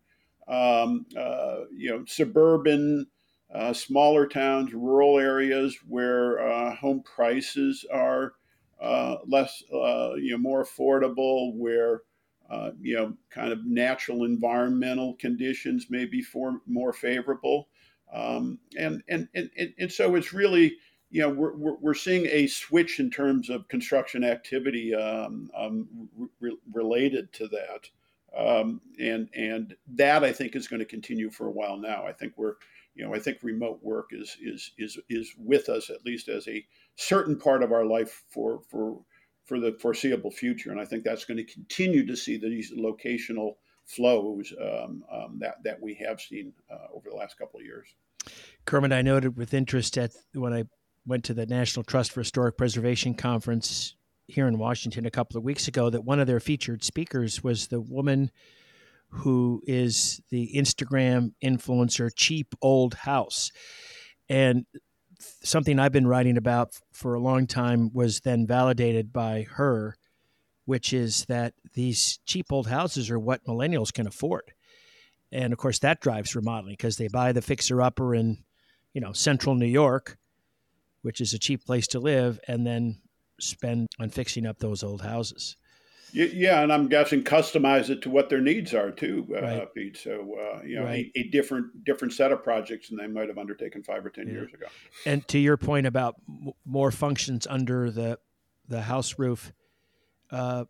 um, 0.47 1.05
uh, 1.17 1.61
you 1.71 1.89
know 1.89 2.05
suburban, 2.05 3.07
uh, 3.53 3.73
smaller 3.73 4.27
towns, 4.27 4.73
rural 4.73 5.19
areas 5.19 5.77
where 5.87 6.39
uh, 6.39 6.75
home 6.75 7.03
prices 7.03 7.85
are 7.91 8.33
uh, 8.81 9.17
less 9.25 9.63
uh, 9.73 10.13
you 10.15 10.31
know 10.31 10.37
more 10.37 10.63
affordable, 10.63 11.53
where 11.55 12.01
you 12.81 12.95
know 12.95 13.13
kind 13.29 13.51
of 13.51 13.65
natural 13.65 14.23
environmental 14.23 15.15
conditions 15.15 15.89
may 15.89 16.05
be 16.05 16.21
for, 16.21 16.61
more 16.65 16.93
favorable. 16.93 17.67
Um, 18.13 18.59
and, 18.77 19.03
and, 19.09 19.27
and, 19.35 19.49
and 19.77 19.91
so 19.91 20.15
it's 20.15 20.33
really, 20.33 20.77
you 21.09 21.21
know, 21.21 21.29
we're, 21.29 21.55
we're, 21.55 21.75
we're 21.81 21.93
seeing 21.93 22.25
a 22.27 22.47
switch 22.47 22.99
in 22.99 23.09
terms 23.09 23.49
of 23.49 23.67
construction 23.67 24.23
activity 24.23 24.95
um, 24.95 25.49
um, 25.55 26.09
re- 26.39 26.57
related 26.73 27.31
to 27.33 27.47
that. 27.47 27.89
Um, 28.37 28.81
and, 28.99 29.29
and 29.35 29.75
that 29.95 30.23
I 30.23 30.31
think 30.31 30.55
is 30.55 30.67
going 30.67 30.79
to 30.79 30.85
continue 30.85 31.29
for 31.29 31.47
a 31.47 31.51
while 31.51 31.77
now. 31.77 32.05
I 32.05 32.13
think 32.13 32.33
we're, 32.35 32.55
you 32.93 33.05
know, 33.05 33.13
I 33.13 33.19
think 33.19 33.39
remote 33.41 33.79
work 33.81 34.09
is, 34.11 34.37
is, 34.41 34.71
is, 34.77 34.97
is 35.09 35.33
with 35.37 35.69
us 35.69 35.89
at 35.89 36.05
least 36.05 36.29
as 36.29 36.47
a 36.47 36.65
certain 36.95 37.37
part 37.37 37.63
of 37.63 37.71
our 37.71 37.85
life 37.85 38.23
for, 38.29 38.61
for, 38.69 38.99
for 39.45 39.59
the 39.59 39.77
foreseeable 39.79 40.31
future. 40.31 40.71
And 40.71 40.79
I 40.79 40.85
think 40.85 41.03
that's 41.03 41.25
going 41.25 41.37
to 41.37 41.43
continue 41.43 42.05
to 42.05 42.15
see 42.15 42.37
these 42.37 42.73
locational 42.73 43.55
flows 43.87 44.53
um, 44.61 45.03
um, 45.11 45.39
that 45.39 45.55
that 45.63 45.81
we 45.81 45.95
have 45.95 46.21
seen 46.21 46.53
uh, 46.69 46.93
over 46.93 47.09
the 47.09 47.15
last 47.15 47.37
couple 47.37 47.59
of 47.59 47.65
years. 47.65 47.87
Kermit, 48.65 48.91
I 48.91 49.01
noted 49.01 49.37
with 49.37 49.53
interest 49.53 49.97
at 49.97 50.11
when 50.33 50.53
I 50.53 50.63
went 51.05 51.23
to 51.25 51.33
the 51.33 51.45
National 51.45 51.83
Trust 51.83 52.11
for 52.11 52.19
Historic 52.19 52.57
Preservation 52.57 53.13
conference 53.13 53.95
here 54.27 54.47
in 54.47 54.57
Washington 54.57 55.05
a 55.05 55.11
couple 55.11 55.37
of 55.37 55.43
weeks 55.43 55.67
ago 55.69 55.89
that 55.89 56.03
one 56.03 56.19
of 56.19 56.27
their 56.27 56.41
featured 56.41 56.83
speakers 56.83 57.43
was 57.43 57.67
the 57.67 57.79
woman 57.79 58.29
who 59.09 59.61
is 59.65 60.21
the 60.31 60.51
Instagram 60.53 61.31
influencer 61.41 62.11
Cheap 62.13 62.53
Old 62.61 62.93
House. 62.93 63.51
And 64.27 64.65
something 65.43 65.79
I've 65.79 65.93
been 65.93 66.07
writing 66.07 66.35
about 66.35 66.77
for 66.91 67.13
a 67.13 67.21
long 67.21 67.47
time 67.47 67.89
was 67.93 68.19
then 68.19 68.45
validated 68.45 69.13
by 69.13 69.47
her, 69.51 69.95
which 70.67 70.91
is 70.91 71.23
that 71.25 71.53
these 71.75 72.19
cheap 72.25 72.51
old 72.51 72.67
houses 72.67 73.09
are 73.09 73.17
what 73.17 73.45
millennials 73.45 73.93
can 73.93 74.05
afford. 74.05 74.51
And 75.31 75.53
of 75.53 75.59
course, 75.59 75.79
that 75.79 76.01
drives 76.01 76.35
remodeling 76.35 76.73
because 76.73 76.97
they 76.97 77.07
buy 77.07 77.31
the 77.31 77.41
fixer 77.41 77.81
upper 77.81 78.13
in, 78.13 78.43
you 78.93 78.99
know, 78.99 79.13
central 79.13 79.55
New 79.55 79.65
York, 79.65 80.17
which 81.03 81.21
is 81.21 81.33
a 81.33 81.39
cheap 81.39 81.65
place 81.65 81.87
to 81.87 82.01
live, 82.01 82.37
and 82.49 82.67
then 82.67 82.97
spend 83.39 83.87
on 83.97 84.09
fixing 84.09 84.45
up 84.45 84.59
those 84.59 84.83
old 84.83 85.01
houses. 85.01 85.55
Yeah, 86.11 86.61
and 86.61 86.73
I'm 86.73 86.89
guessing 86.89 87.23
customize 87.23 87.89
it 87.89 88.01
to 88.01 88.09
what 88.09 88.29
their 88.29 88.41
needs 88.41 88.73
are 88.73 88.91
too, 88.91 89.25
uh, 89.37 89.41
right. 89.41 89.73
Pete. 89.73 89.95
So 89.95 90.35
uh, 90.37 90.63
you 90.63 90.77
know, 90.77 90.83
right. 90.83 91.05
a, 91.15 91.19
a, 91.19 91.23
different 91.29 91.85
different 91.85 92.13
set 92.13 92.33
of 92.33 92.43
projects 92.43 92.89
than 92.89 92.97
they 92.97 93.07
might 93.07 93.29
have 93.29 93.37
undertaken 93.37 93.83
five 93.83 94.05
or 94.05 94.09
ten 94.09 94.27
yeah. 94.27 94.33
years 94.33 94.53
ago. 94.53 94.65
And 95.05 95.25
to 95.29 95.37
your 95.37 95.57
point 95.57 95.85
about 95.85 96.15
m- 96.27 96.51
more 96.65 96.91
functions 96.91 97.47
under 97.47 97.89
the 97.91 98.19
the 98.67 98.81
house 98.81 99.17
roof, 99.17 99.53
uh, 100.31 100.65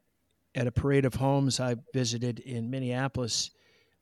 at 0.55 0.67
a 0.67 0.71
parade 0.71 1.05
of 1.05 1.15
homes 1.15 1.59
I 1.59 1.75
visited 1.93 2.39
in 2.39 2.69
Minneapolis, 2.69 3.51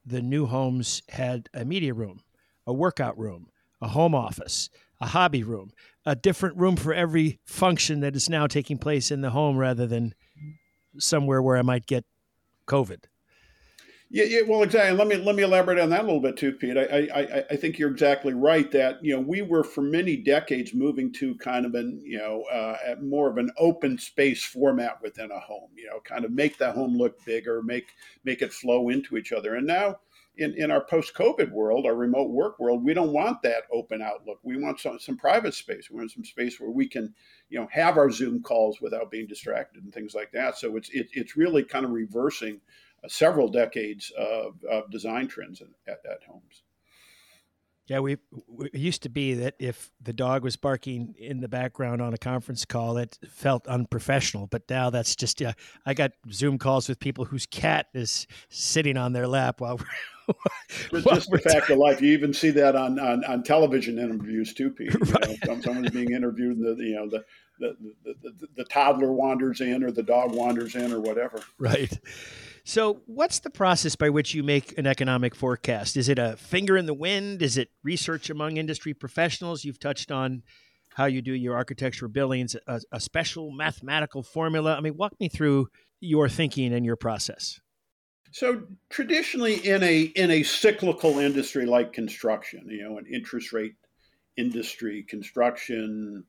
the 0.05 0.21
new 0.21 0.45
homes 0.45 1.01
had 1.09 1.49
a 1.53 1.65
media 1.65 1.93
room, 1.93 2.21
a 2.65 2.73
workout 2.73 3.17
room, 3.17 3.49
a 3.81 3.87
home 3.87 4.15
office, 4.15 4.69
a 5.01 5.07
hobby 5.07 5.43
room, 5.43 5.71
a 6.05 6.15
different 6.15 6.57
room 6.57 6.75
for 6.75 6.93
every 6.93 7.39
function 7.45 7.99
that 8.01 8.15
is 8.15 8.29
now 8.29 8.47
taking 8.47 8.77
place 8.77 9.11
in 9.11 9.21
the 9.21 9.31
home 9.31 9.57
rather 9.57 9.85
than 9.87 10.13
somewhere 10.97 11.41
where 11.41 11.57
I 11.57 11.61
might 11.61 11.85
get 11.85 12.05
COVID. 12.67 13.03
Yeah, 14.11 14.25
yeah, 14.25 14.41
well, 14.47 14.61
exactly. 14.61 14.95
Let 14.95 15.07
me 15.07 15.15
let 15.17 15.35
me 15.35 15.41
elaborate 15.43 15.79
on 15.79 15.89
that 15.89 16.01
a 16.01 16.03
little 16.03 16.19
bit 16.21 16.37
too, 16.37 16.51
Pete. 16.53 16.77
I, 16.77 17.07
I 17.13 17.43
I 17.49 17.55
think 17.55 17.79
you're 17.79 17.89
exactly 17.89 18.33
right 18.33 18.69
that 18.71 19.03
you 19.03 19.13
know 19.15 19.19
we 19.19 19.41
were 19.41 19.63
for 19.63 19.81
many 19.81 20.15
decades 20.15 20.75
moving 20.75 21.11
to 21.13 21.33
kind 21.35 21.65
of 21.65 21.73
an 21.73 22.01
you 22.05 22.19
know 22.19 22.43
uh, 22.43 22.95
more 23.01 23.29
of 23.29 23.37
an 23.37 23.49
open 23.57 23.97
space 23.97 24.43
format 24.43 25.01
within 25.01 25.31
a 25.31 25.39
home. 25.39 25.69
You 25.75 25.87
know, 25.87 25.99
kind 26.03 26.23
of 26.23 26.31
make 26.31 26.57
the 26.59 26.71
home 26.71 26.95
look 26.95 27.23
bigger, 27.25 27.63
make 27.63 27.87
make 28.23 28.43
it 28.43 28.53
flow 28.53 28.89
into 28.89 29.17
each 29.17 29.31
other. 29.33 29.55
And 29.55 29.65
now 29.65 29.97
in, 30.37 30.53
in 30.55 30.69
our 30.69 30.83
post-COVID 30.85 31.49
world, 31.51 31.85
our 31.85 31.95
remote 31.95 32.29
work 32.29 32.59
world, 32.59 32.83
we 32.83 32.93
don't 32.93 33.13
want 33.13 33.41
that 33.41 33.63
open 33.71 34.01
outlook. 34.01 34.37
We 34.43 34.57
want 34.57 34.79
some, 34.81 34.99
some 34.99 35.15
private 35.17 35.53
space. 35.53 35.89
We 35.89 35.95
want 35.97 36.11
some 36.11 36.25
space 36.25 36.59
where 36.59 36.71
we 36.71 36.87
can, 36.89 37.13
you 37.49 37.57
know, 37.57 37.67
have 37.71 37.97
our 37.97 38.11
Zoom 38.11 38.43
calls 38.43 38.81
without 38.81 39.09
being 39.09 39.27
distracted 39.27 39.83
and 39.85 39.93
things 39.93 40.13
like 40.13 40.31
that. 40.33 40.57
So 40.57 40.75
it's 40.75 40.89
it, 40.89 41.07
it's 41.13 41.37
really 41.37 41.63
kind 41.63 41.85
of 41.85 41.91
reversing 41.91 42.59
several 43.07 43.47
decades 43.47 44.11
of, 44.17 44.55
of 44.69 44.89
design 44.91 45.27
trends 45.27 45.61
at, 45.87 45.99
at 46.09 46.23
homes. 46.27 46.63
Yeah, 47.87 47.99
we 47.99 48.13
it 48.13 48.73
used 48.73 49.03
to 49.03 49.09
be 49.09 49.35
that 49.35 49.53
if 49.59 49.91
the 50.01 50.11
dog 50.11 50.43
was 50.43 50.55
barking 50.55 51.13
in 51.19 51.39
the 51.39 51.47
background 51.47 52.01
on 52.01 52.15
a 52.15 52.17
conference 52.17 52.65
call, 52.65 52.97
it 52.97 53.19
felt 53.29 53.67
unprofessional. 53.67 54.47
But 54.47 54.63
now 54.67 54.89
that's 54.89 55.15
just 55.15 55.39
yeah. 55.39 55.53
I 55.85 55.93
got 55.93 56.13
Zoom 56.31 56.57
calls 56.57 56.89
with 56.89 56.99
people 56.99 57.25
whose 57.25 57.45
cat 57.45 57.87
is 57.93 58.25
sitting 58.49 58.97
on 58.97 59.13
their 59.13 59.27
lap 59.27 59.61
while 59.61 59.79
we're 60.91 61.01
just, 61.01 61.29
the 61.29 61.37
fact 61.37 61.69
of 61.69 61.77
life. 61.77 62.01
You 62.01 62.11
even 62.13 62.33
see 62.33 62.49
that 62.51 62.75
on, 62.75 62.99
on, 62.99 63.23
on 63.25 63.43
television 63.43 63.99
interviews 63.99 64.55
too, 64.55 64.71
Pete. 64.71 64.95
Right. 65.11 65.37
Know, 65.45 65.61
someone's 65.61 65.91
being 65.91 66.11
interviewed, 66.11 66.57
and 66.57 66.77
the 66.77 66.83
you 66.83 66.95
know 66.95 67.07
the 67.07 67.23
the, 67.59 67.75
the, 68.03 68.13
the, 68.23 68.47
the 68.57 68.63
toddler 68.65 69.13
wanders 69.13 69.61
in, 69.61 69.83
or 69.83 69.91
the 69.91 70.03
dog 70.03 70.33
wanders 70.33 70.75
in, 70.75 70.91
or 70.91 70.99
whatever. 70.99 71.39
Right. 71.59 71.95
So, 72.67 73.03
what's 73.05 73.39
the 73.39 73.51
process 73.51 73.95
by 73.95 74.09
which 74.09 74.33
you 74.33 74.41
make 74.41 74.75
an 74.75 74.87
economic 74.87 75.35
forecast? 75.35 75.95
Is 75.95 76.09
it 76.09 76.17
a 76.17 76.35
finger 76.35 76.75
in 76.75 76.87
the 76.87 76.95
wind? 76.95 77.43
Is 77.43 77.57
it 77.57 77.69
research 77.83 78.31
among 78.31 78.57
industry 78.57 78.95
professionals? 78.95 79.63
You've 79.63 79.79
touched 79.79 80.09
on 80.09 80.41
how 80.95 81.05
you 81.05 81.21
do 81.21 81.33
your 81.33 81.55
architecture 81.55 82.07
billings, 82.07 82.55
a, 82.65 82.81
a 82.91 82.99
special 82.99 83.51
mathematical 83.51 84.23
formula. 84.23 84.75
I 84.75 84.81
mean, 84.81 84.97
walk 84.97 85.13
me 85.19 85.29
through 85.29 85.67
your 85.99 86.27
thinking 86.27 86.73
and 86.73 86.83
your 86.83 86.95
process. 86.95 87.59
So 88.31 88.63
traditionally, 88.89 89.55
in 89.55 89.83
a 89.83 90.01
in 90.01 90.31
a 90.31 90.41
cyclical 90.41 91.19
industry 91.19 91.67
like 91.67 91.93
construction, 91.93 92.65
you 92.67 92.81
know, 92.81 92.97
an 92.97 93.05
interest 93.05 93.53
rate 93.53 93.75
industry, 94.37 95.03
construction, 95.03 96.23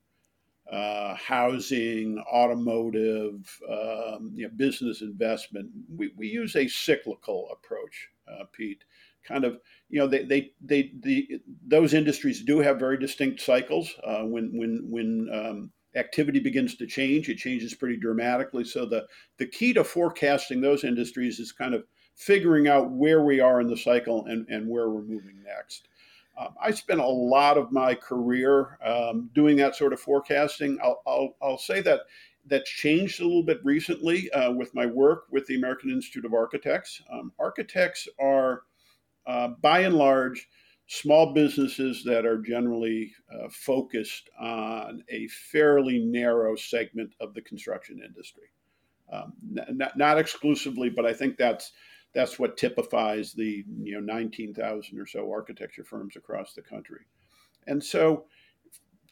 uh, 0.70 1.14
housing, 1.14 2.23
automotive, 2.32 3.61
um, 3.70 4.32
you 4.35 4.46
know, 4.46 4.52
business 4.56 5.00
investment. 5.02 5.70
We, 5.94 6.12
we 6.16 6.28
use 6.28 6.56
a 6.56 6.68
cyclical 6.68 7.49
approach, 7.52 8.08
uh, 8.28 8.44
Pete. 8.52 8.85
Kind 9.25 9.44
of, 9.44 9.58
you 9.88 9.99
know, 9.99 10.06
they, 10.06 10.25
they, 10.25 10.52
they, 10.61 10.92
the, 11.00 11.40
those 11.66 11.94
industries 11.94 12.42
do 12.42 12.61
have 12.61 12.78
very 12.78 12.99
distinct 12.99 13.40
cycles. 13.40 13.92
Uh, 14.04 14.23
when, 14.23 14.50
when, 14.56 14.87
when 14.88 15.28
um, 15.32 15.70
activity 15.96 16.38
begins 16.38 16.76
to 16.76 16.87
change, 16.87 17.28
it 17.28 17.38
changes 17.38 17.75
pretty 17.75 17.96
dramatically. 17.96 18.64
So 18.64 18.87
the, 18.87 19.06
the 19.38 19.46
key 19.46 19.73
to 19.75 19.82
forecasting 19.82 20.61
those 20.61 20.85
industries 20.85 21.40
is 21.40 21.50
kind 21.52 21.75
of 21.75 21.85
figuring 22.14 22.68
out 22.68 22.90
where 22.90 23.25
we 23.25 23.40
are 23.40 23.61
in 23.61 23.66
the 23.66 23.76
cycle 23.76 24.25
and, 24.26 24.46
and 24.49 24.68
where 24.68 24.90
we're 24.90 25.02
moving 25.02 25.42
next. 25.44 25.88
Um, 26.38 26.55
I 26.62 26.71
spent 26.71 27.00
a 27.00 27.07
lot 27.07 27.57
of 27.57 27.73
my 27.73 27.95
career 27.95 28.78
um, 28.85 29.31
doing 29.35 29.57
that 29.57 29.75
sort 29.75 29.93
of 29.93 30.00
forecasting. 30.00 30.78
I'll, 30.83 31.02
I'll, 31.07 31.37
I'll, 31.40 31.59
say 31.59 31.81
that 31.83 32.00
that's 32.47 32.71
changed 32.71 33.21
a 33.21 33.25
little 33.25 33.43
bit 33.43 33.61
recently 33.64 34.31
uh, 34.33 34.52
with 34.52 34.75
my 34.75 34.87
work 34.87 35.25
with 35.31 35.47
the 35.47 35.57
American 35.57 35.90
Institute 35.90 36.25
of 36.25 36.35
Architects. 36.35 37.02
Um, 37.11 37.33
architects 37.38 38.07
are, 38.21 38.62
uh, 39.26 39.49
by 39.62 39.81
and 39.81 39.95
large, 39.95 40.49
small 40.88 41.33
businesses 41.33 42.05
that 42.05 42.25
are 42.25 42.38
generally 42.38 43.12
uh, 43.33 43.49
focused 43.50 44.31
on 44.38 45.02
a 45.09 45.26
fairly 45.28 45.99
narrow 45.99 46.55
segment 46.55 47.12
of 47.21 47.35
the 47.35 47.43
construction 47.43 48.00
industry. 48.05 48.50
Um, 49.12 49.33
not, 49.43 49.97
not 49.97 50.19
exclusively, 50.19 50.90
but 50.90 51.07
I 51.07 51.12
think 51.12 51.37
that's 51.37 51.73
that's 52.16 52.38
what 52.38 52.56
typifies 52.56 53.35
the 53.35 53.62
you 53.82 53.92
know 53.92 54.00
19,000 54.00 54.99
or 54.99 55.06
so 55.06 55.30
architecture 55.30 55.85
firms 55.85 56.16
across 56.16 56.54
the 56.54 56.62
country. 56.62 57.02
And 57.66 57.85
so 57.85 58.25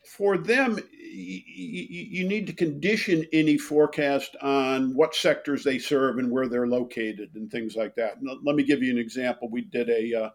for 0.07 0.39
them, 0.39 0.79
you 0.99 2.27
need 2.27 2.47
to 2.47 2.55
condition 2.55 3.27
any 3.31 3.59
forecast 3.59 4.37
on 4.41 4.95
what 4.95 5.15
sectors 5.15 5.63
they 5.63 5.79
serve 5.79 6.17
and 6.17 6.31
where 6.31 6.49
they're 6.49 6.67
located 6.67 7.29
and 7.35 7.51
things 7.51 7.77
like 7.77 7.95
that. 7.97 8.17
let 8.23 8.57
me 8.57 8.63
give 8.63 8.83
you 8.83 8.91
an 8.91 8.99
example. 8.99 9.51
We 9.51 9.61
did 9.61 9.91
a 9.91 10.15
uh, 10.15 10.31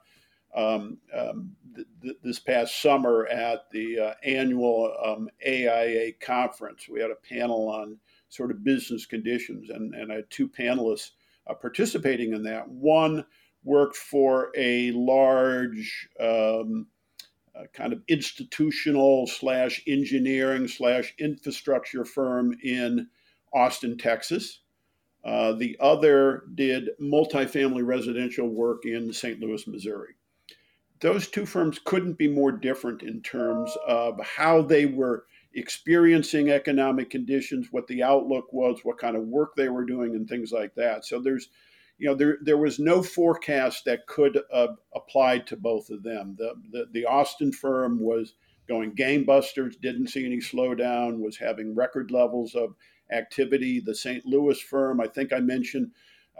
um, 0.56 0.98
um, 1.12 1.56
th- 1.76 1.88
th- 2.04 2.18
this 2.24 2.40
past 2.40 2.80
summer 2.84 3.26
at 3.28 3.70
the 3.72 4.00
uh, 4.00 4.14
annual 4.24 4.94
um, 5.04 5.28
AIA 5.46 6.14
conference. 6.22 6.88
We 6.88 7.02
had 7.02 7.10
a 7.10 7.16
panel 7.16 7.68
on 7.68 7.98
sort 8.30 8.52
of 8.52 8.64
business 8.64 9.08
conditions, 9.08 9.72
and, 9.72 9.96
and 9.96 10.12
I 10.12 10.18
had 10.18 10.30
two 10.30 10.48
panelists 10.48 11.12
uh, 11.50 11.54
participating 11.54 12.34
in 12.34 12.44
that. 12.44 12.70
One 12.70 13.26
worked 13.64 13.96
for 13.96 14.52
a 14.56 14.92
large 14.92 16.08
um, 16.20 16.88
uh, 17.56 17.64
kind 17.74 17.92
of 17.92 18.02
institutional 18.08 19.28
slash 19.28 19.82
engineering 19.88 20.68
slash 20.68 21.14
infrastructure 21.20 22.06
firm 22.06 22.56
in 22.64 23.08
Austin, 23.54 23.98
Texas. 23.98 24.62
Uh, 25.26 25.52
the 25.54 25.76
other 25.80 26.44
did 26.56 26.90
multifamily 27.02 27.86
residential 27.86 28.48
work 28.48 28.86
in 28.86 29.12
St. 29.12 29.40
Louis, 29.40 29.68
Missouri. 29.68 30.14
Those 31.02 31.28
two 31.28 31.46
firms 31.46 31.80
couldn't 31.84 32.18
be 32.18 32.28
more 32.28 32.52
different 32.52 33.04
in 33.04 33.22
terms 33.22 33.76
of 33.88 34.20
how 34.22 34.62
they 34.62 34.86
were 34.86 35.26
experiencing 35.54 36.50
economic 36.50 37.10
conditions, 37.10 37.68
what 37.72 37.88
the 37.88 38.04
outlook 38.04 38.52
was, 38.54 38.80
what 38.84 38.98
kind 38.98 39.16
of 39.16 39.24
work 39.24 39.56
they 39.56 39.70
were 39.70 39.86
doing, 39.86 40.16
and 40.16 40.28
things 40.28 40.52
like 40.52 40.76
that. 40.76 41.06
So 41.06 41.20
there's, 41.20 41.50
you 41.98 42.08
know, 42.08 42.16
there 42.16 42.38
there 42.42 42.58
was 42.58 42.80
no 42.80 43.02
forecast 43.02 43.86
that 43.86 44.08
could 44.08 44.42
uh, 44.54 44.68
apply 44.94 45.40
to 45.40 45.58
both 45.58 45.90
of 45.90 46.04
them. 46.04 46.36
The, 46.38 46.54
the 46.72 46.86
the 46.92 47.06
Austin 47.06 47.52
firm 47.52 48.00
was 48.00 48.36
going 48.68 48.96
gangbusters, 48.96 49.80
didn't 49.82 50.08
see 50.08 50.26
any 50.26 50.38
slowdown, 50.38 51.20
was 51.20 51.38
having 51.38 51.76
record 51.76 52.12
levels 52.12 52.54
of 52.54 52.76
activity. 53.12 53.80
The 53.80 53.96
St. 53.96 54.26
Louis 54.26 54.60
firm, 54.60 55.02
I 55.02 55.08
think 55.08 55.34
I 55.34 55.40
mentioned. 55.40 55.92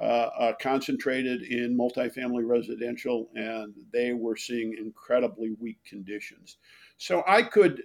Uh, 0.02 0.30
uh, 0.40 0.54
concentrated 0.62 1.42
in 1.42 1.78
multifamily 1.78 2.48
residential, 2.48 3.30
and 3.36 3.74
they 3.92 4.14
were 4.14 4.38
seeing 4.38 4.74
incredibly 4.80 5.58
weak 5.60 5.78
conditions. 5.84 6.56
So 6.98 7.22
I 7.28 7.42
could 7.44 7.84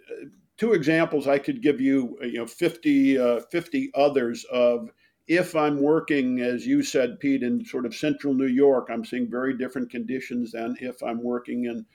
two 0.57 0.73
examples 0.73 1.27
I 1.27 1.39
could 1.39 1.63
give 1.63 1.81
you, 1.81 2.19
uh, 2.23 2.27
you 2.27 2.39
know, 2.39 2.47
50, 2.47 3.19
uh, 3.19 3.41
50 3.51 3.91
others 3.95 4.45
of 4.53 4.91
if 5.27 5.57
I'm 5.57 5.81
working, 5.81 6.41
as 6.41 6.67
you 6.67 6.83
said, 6.83 7.19
Pete, 7.19 7.43
in 7.43 7.65
sort 7.65 7.87
of 7.87 7.95
central 7.95 8.35
New 8.35 8.47
York, 8.47 8.89
I'm 8.91 9.05
seeing 9.05 9.31
very 9.31 9.57
different 9.57 9.91
conditions 9.91 10.53
than 10.53 10.77
if 10.81 11.03
I'm 11.03 11.23
working 11.23 11.65
in 11.65 11.87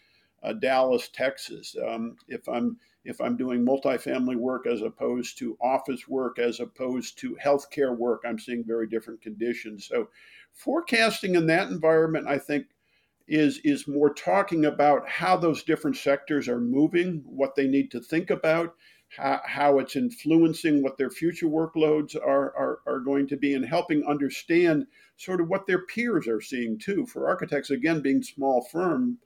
uh, 0.41 0.53
Dallas, 0.53 1.09
Texas. 1.13 1.75
Um, 1.87 2.15
if 2.27 2.47
I'm 2.47 2.77
if 3.05 3.21
I'm 3.21 3.37
doing 3.37 3.65
multifamily 3.65 4.35
work 4.35 4.67
as 4.67 4.81
opposed 4.81 5.37
to 5.39 5.57
office 5.61 6.07
work, 6.07 6.37
as 6.37 6.59
opposed 6.59 7.17
to 7.19 7.37
healthcare 7.43 7.97
work, 7.97 8.23
I'm 8.25 8.37
seeing 8.37 8.63
very 8.63 8.87
different 8.87 9.21
conditions. 9.21 9.87
So, 9.87 10.09
forecasting 10.53 11.35
in 11.35 11.47
that 11.47 11.69
environment, 11.69 12.27
I 12.27 12.37
think, 12.37 12.65
is 13.29 13.59
is 13.63 13.87
more 13.87 14.13
talking 14.13 14.65
about 14.65 15.07
how 15.07 15.37
those 15.37 15.63
different 15.63 15.95
sectors 15.95 16.47
are 16.47 16.59
moving, 16.59 17.23
what 17.25 17.55
they 17.55 17.67
need 17.67 17.91
to 17.91 18.01
think 18.01 18.31
about, 18.31 18.75
how, 19.15 19.39
how 19.45 19.79
it's 19.79 19.95
influencing 19.95 20.81
what 20.81 20.97
their 20.97 21.11
future 21.11 21.45
workloads 21.45 22.15
are, 22.15 22.55
are 22.57 22.79
are 22.87 22.99
going 22.99 23.27
to 23.27 23.37
be, 23.37 23.53
and 23.53 23.65
helping 23.65 24.03
understand 24.05 24.87
sort 25.15 25.39
of 25.39 25.47
what 25.47 25.67
their 25.67 25.85
peers 25.85 26.27
are 26.27 26.41
seeing 26.41 26.77
too. 26.77 27.05
For 27.05 27.27
architects, 27.27 27.69
again, 27.69 28.01
being 28.01 28.23
small 28.23 28.63
firm, 28.71 29.19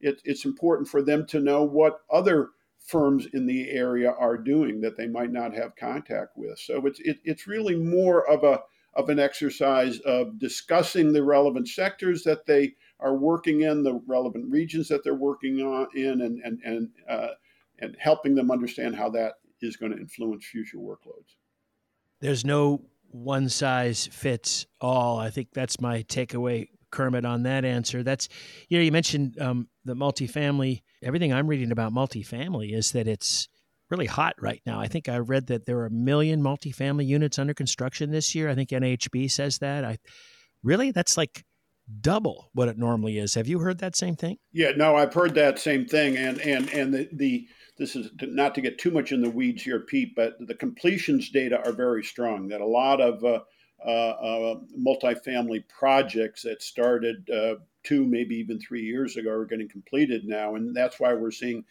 it, 0.00 0.20
it's 0.24 0.44
important 0.44 0.88
for 0.88 1.02
them 1.02 1.24
to 1.28 1.40
know 1.40 1.62
what 1.62 2.00
other 2.10 2.50
firms 2.78 3.26
in 3.32 3.46
the 3.46 3.70
area 3.70 4.10
are 4.10 4.36
doing 4.36 4.80
that 4.80 4.96
they 4.96 5.06
might 5.06 5.32
not 5.32 5.54
have 5.54 5.76
contact 5.76 6.36
with. 6.36 6.58
So 6.58 6.84
it's 6.86 7.00
it, 7.00 7.18
it's 7.24 7.46
really 7.46 7.76
more 7.76 8.28
of 8.28 8.42
a 8.42 8.62
of 8.94 9.08
an 9.08 9.18
exercise 9.18 9.98
of 10.00 10.38
discussing 10.38 11.12
the 11.12 11.22
relevant 11.22 11.68
sectors 11.68 12.22
that 12.24 12.46
they 12.46 12.74
are 13.04 13.14
working 13.14 13.60
in, 13.60 13.82
the 13.82 14.00
relevant 14.06 14.50
regions 14.50 14.88
that 14.88 15.04
they're 15.04 15.14
working 15.14 15.60
on 15.60 15.86
in, 15.94 16.22
and 16.22 16.40
and 16.42 16.60
and 16.64 16.88
uh, 17.08 17.28
and 17.78 17.96
helping 18.00 18.34
them 18.34 18.50
understand 18.50 18.96
how 18.96 19.10
that 19.10 19.34
is 19.60 19.76
going 19.76 19.92
to 19.92 19.98
influence 19.98 20.44
future 20.44 20.78
workloads. 20.78 21.36
There's 22.20 22.44
no 22.44 22.82
one 23.10 23.48
size 23.48 24.08
fits 24.10 24.66
all. 24.80 25.18
I 25.18 25.30
think 25.30 25.48
that's 25.52 25.80
my 25.80 26.02
takeaway, 26.04 26.68
Kermit, 26.90 27.26
on 27.26 27.44
that 27.44 27.64
answer. 27.64 28.02
That's 28.02 28.28
you 28.68 28.78
know 28.78 28.84
you 28.84 28.90
mentioned 28.90 29.38
um, 29.38 29.68
the 29.84 29.94
multifamily. 29.94 30.82
Everything 31.02 31.32
I'm 31.32 31.46
reading 31.46 31.70
about 31.70 31.92
multifamily 31.92 32.74
is 32.74 32.92
that 32.92 33.06
it's 33.06 33.48
really 33.90 34.06
hot 34.06 34.34
right 34.40 34.62
now. 34.64 34.80
I 34.80 34.88
think 34.88 35.10
I 35.10 35.18
read 35.18 35.48
that 35.48 35.66
there 35.66 35.78
are 35.80 35.86
a 35.86 35.90
million 35.90 36.42
multifamily 36.42 37.06
units 37.06 37.38
under 37.38 37.52
construction 37.52 38.10
this 38.10 38.34
year. 38.34 38.48
I 38.48 38.54
think 38.54 38.70
NHB 38.70 39.30
says 39.30 39.58
that. 39.58 39.84
I 39.84 39.98
really 40.62 40.90
that's 40.90 41.18
like 41.18 41.44
double 42.00 42.50
what 42.54 42.68
it 42.68 42.78
normally 42.78 43.18
is. 43.18 43.34
Have 43.34 43.48
you 43.48 43.58
heard 43.60 43.78
that 43.78 43.96
same 43.96 44.16
thing? 44.16 44.38
Yeah, 44.52 44.72
no, 44.76 44.96
I've 44.96 45.14
heard 45.14 45.34
that 45.34 45.58
same 45.58 45.86
thing, 45.86 46.16
and 46.16 46.40
and 46.40 46.68
and 46.70 46.94
the 46.94 47.08
the 47.12 47.48
this 47.76 47.96
is 47.96 48.10
not 48.20 48.54
to 48.54 48.60
get 48.60 48.78
too 48.78 48.90
much 48.90 49.12
in 49.12 49.20
the 49.20 49.30
weeds 49.30 49.62
here, 49.62 49.80
Pete, 49.80 50.14
but 50.14 50.36
the 50.40 50.54
completions 50.54 51.30
data 51.30 51.60
are 51.66 51.72
very 51.72 52.04
strong. 52.04 52.48
That 52.48 52.60
a 52.60 52.66
lot 52.66 53.00
of 53.00 53.24
uh, 53.24 53.40
uh, 53.84 53.88
uh, 53.88 54.54
multifamily 54.78 55.64
projects 55.68 56.42
that 56.42 56.62
started 56.62 57.28
uh, 57.30 57.56
two, 57.82 58.06
maybe 58.06 58.36
even 58.36 58.60
three 58.60 58.82
years 58.82 59.16
ago 59.16 59.30
are 59.30 59.44
getting 59.44 59.68
completed 59.68 60.24
now, 60.24 60.54
and 60.54 60.74
that's 60.74 61.00
why 61.00 61.14
we're 61.14 61.30
seeing 61.30 61.64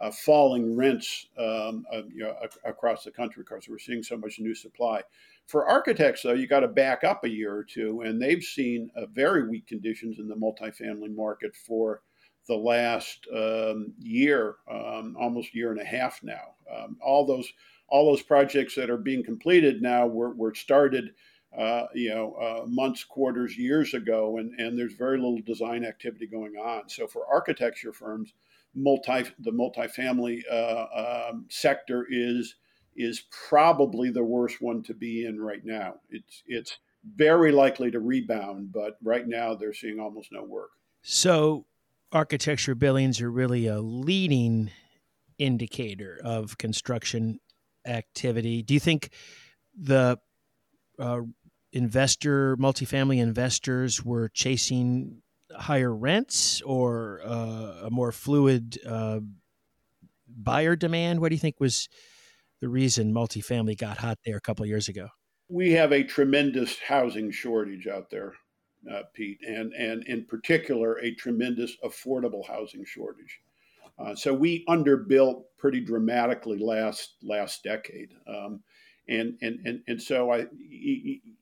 uh, 0.00 0.10
falling 0.10 0.76
rents 0.76 1.26
um, 1.38 1.84
uh, 1.92 2.02
you 2.12 2.20
know, 2.20 2.36
across 2.64 3.04
the 3.04 3.10
country 3.10 3.42
because 3.42 3.68
we're 3.68 3.78
seeing 3.78 4.02
so 4.02 4.16
much 4.16 4.38
new 4.38 4.54
supply. 4.54 5.02
For 5.46 5.66
architects, 5.66 6.22
though, 6.22 6.34
you 6.34 6.46
got 6.46 6.60
to 6.60 6.68
back 6.68 7.04
up 7.04 7.24
a 7.24 7.28
year 7.28 7.54
or 7.54 7.64
two, 7.64 8.02
and 8.02 8.20
they've 8.20 8.42
seen 8.42 8.90
uh, 8.96 9.06
very 9.06 9.48
weak 9.48 9.66
conditions 9.66 10.18
in 10.18 10.28
the 10.28 10.34
multifamily 10.34 11.14
market 11.14 11.56
for 11.56 12.02
the 12.48 12.56
last 12.56 13.26
um, 13.34 13.92
year, 13.98 14.56
um, 14.70 15.16
almost 15.18 15.54
year 15.54 15.70
and 15.70 15.80
a 15.80 15.84
half 15.84 16.22
now. 16.22 16.54
Um, 16.74 16.96
all 17.00 17.26
those 17.26 17.50
all 17.88 18.10
those 18.10 18.22
projects 18.22 18.74
that 18.74 18.90
are 18.90 18.98
being 18.98 19.24
completed 19.24 19.80
now 19.80 20.06
were, 20.06 20.34
were 20.34 20.54
started, 20.54 21.14
uh, 21.56 21.84
you 21.94 22.10
know, 22.10 22.34
uh, 22.34 22.66
months, 22.66 23.02
quarters, 23.02 23.56
years 23.56 23.94
ago, 23.94 24.36
and, 24.36 24.52
and 24.60 24.78
there's 24.78 24.92
very 24.92 25.16
little 25.16 25.40
design 25.46 25.84
activity 25.86 26.26
going 26.26 26.56
on. 26.56 26.86
So 26.88 27.06
for 27.06 27.26
architecture 27.26 27.94
firms, 27.94 28.34
multi 28.74 29.24
the 29.38 29.50
multifamily 29.50 30.42
uh, 30.50 31.28
um, 31.30 31.46
sector 31.48 32.06
is 32.08 32.54
is 32.96 33.22
probably 33.48 34.10
the 34.10 34.24
worst 34.24 34.60
one 34.60 34.82
to 34.82 34.94
be 34.94 35.24
in 35.24 35.40
right 35.40 35.64
now. 35.64 35.94
It's 36.10 36.42
it's 36.46 36.78
very 37.16 37.52
likely 37.52 37.90
to 37.92 38.00
rebound, 38.00 38.72
but 38.72 38.98
right 39.02 39.26
now 39.26 39.54
they're 39.54 39.72
seeing 39.72 40.00
almost 40.00 40.30
no 40.32 40.42
work. 40.42 40.70
So 41.02 41.66
architecture 42.12 42.74
billings 42.74 43.20
are 43.20 43.30
really 43.30 43.66
a 43.66 43.80
leading 43.80 44.70
indicator 45.38 46.20
of 46.24 46.58
construction 46.58 47.38
activity. 47.86 48.62
Do 48.62 48.74
you 48.74 48.80
think 48.80 49.10
the 49.76 50.18
uh, 50.98 51.20
investor, 51.72 52.56
multifamily 52.56 53.18
investors, 53.18 54.04
were 54.04 54.28
chasing 54.28 55.22
higher 55.56 55.94
rents 55.94 56.60
or 56.62 57.20
uh, 57.24 57.86
a 57.86 57.90
more 57.90 58.12
fluid 58.12 58.78
uh, 58.86 59.20
buyer 60.28 60.76
demand? 60.76 61.20
What 61.20 61.30
do 61.30 61.34
you 61.34 61.40
think 61.40 61.60
was 61.60 61.88
the 62.60 62.68
reason 62.68 63.12
multifamily 63.12 63.78
got 63.78 63.98
hot 63.98 64.18
there 64.24 64.36
a 64.36 64.40
couple 64.40 64.66
years 64.66 64.88
ago? 64.88 65.08
We 65.48 65.72
have 65.72 65.92
a 65.92 66.04
tremendous 66.04 66.78
housing 66.78 67.30
shortage 67.30 67.86
out 67.86 68.10
there, 68.10 68.34
uh, 68.92 69.02
Pete, 69.14 69.40
and, 69.46 69.72
and 69.72 70.04
in 70.06 70.26
particular, 70.26 70.98
a 70.98 71.14
tremendous 71.14 71.76
affordable 71.82 72.46
housing 72.46 72.84
shortage. 72.84 73.40
Uh, 73.98 74.14
so 74.14 74.32
we 74.32 74.64
underbuilt 74.66 75.44
pretty 75.56 75.80
dramatically 75.80 76.58
last 76.58 77.14
last 77.22 77.64
decade. 77.64 78.10
Um, 78.28 78.62
and 79.08 79.38
and 79.40 79.60
and 79.64 79.82
and 79.86 80.02
so 80.02 80.32
I, 80.32 80.46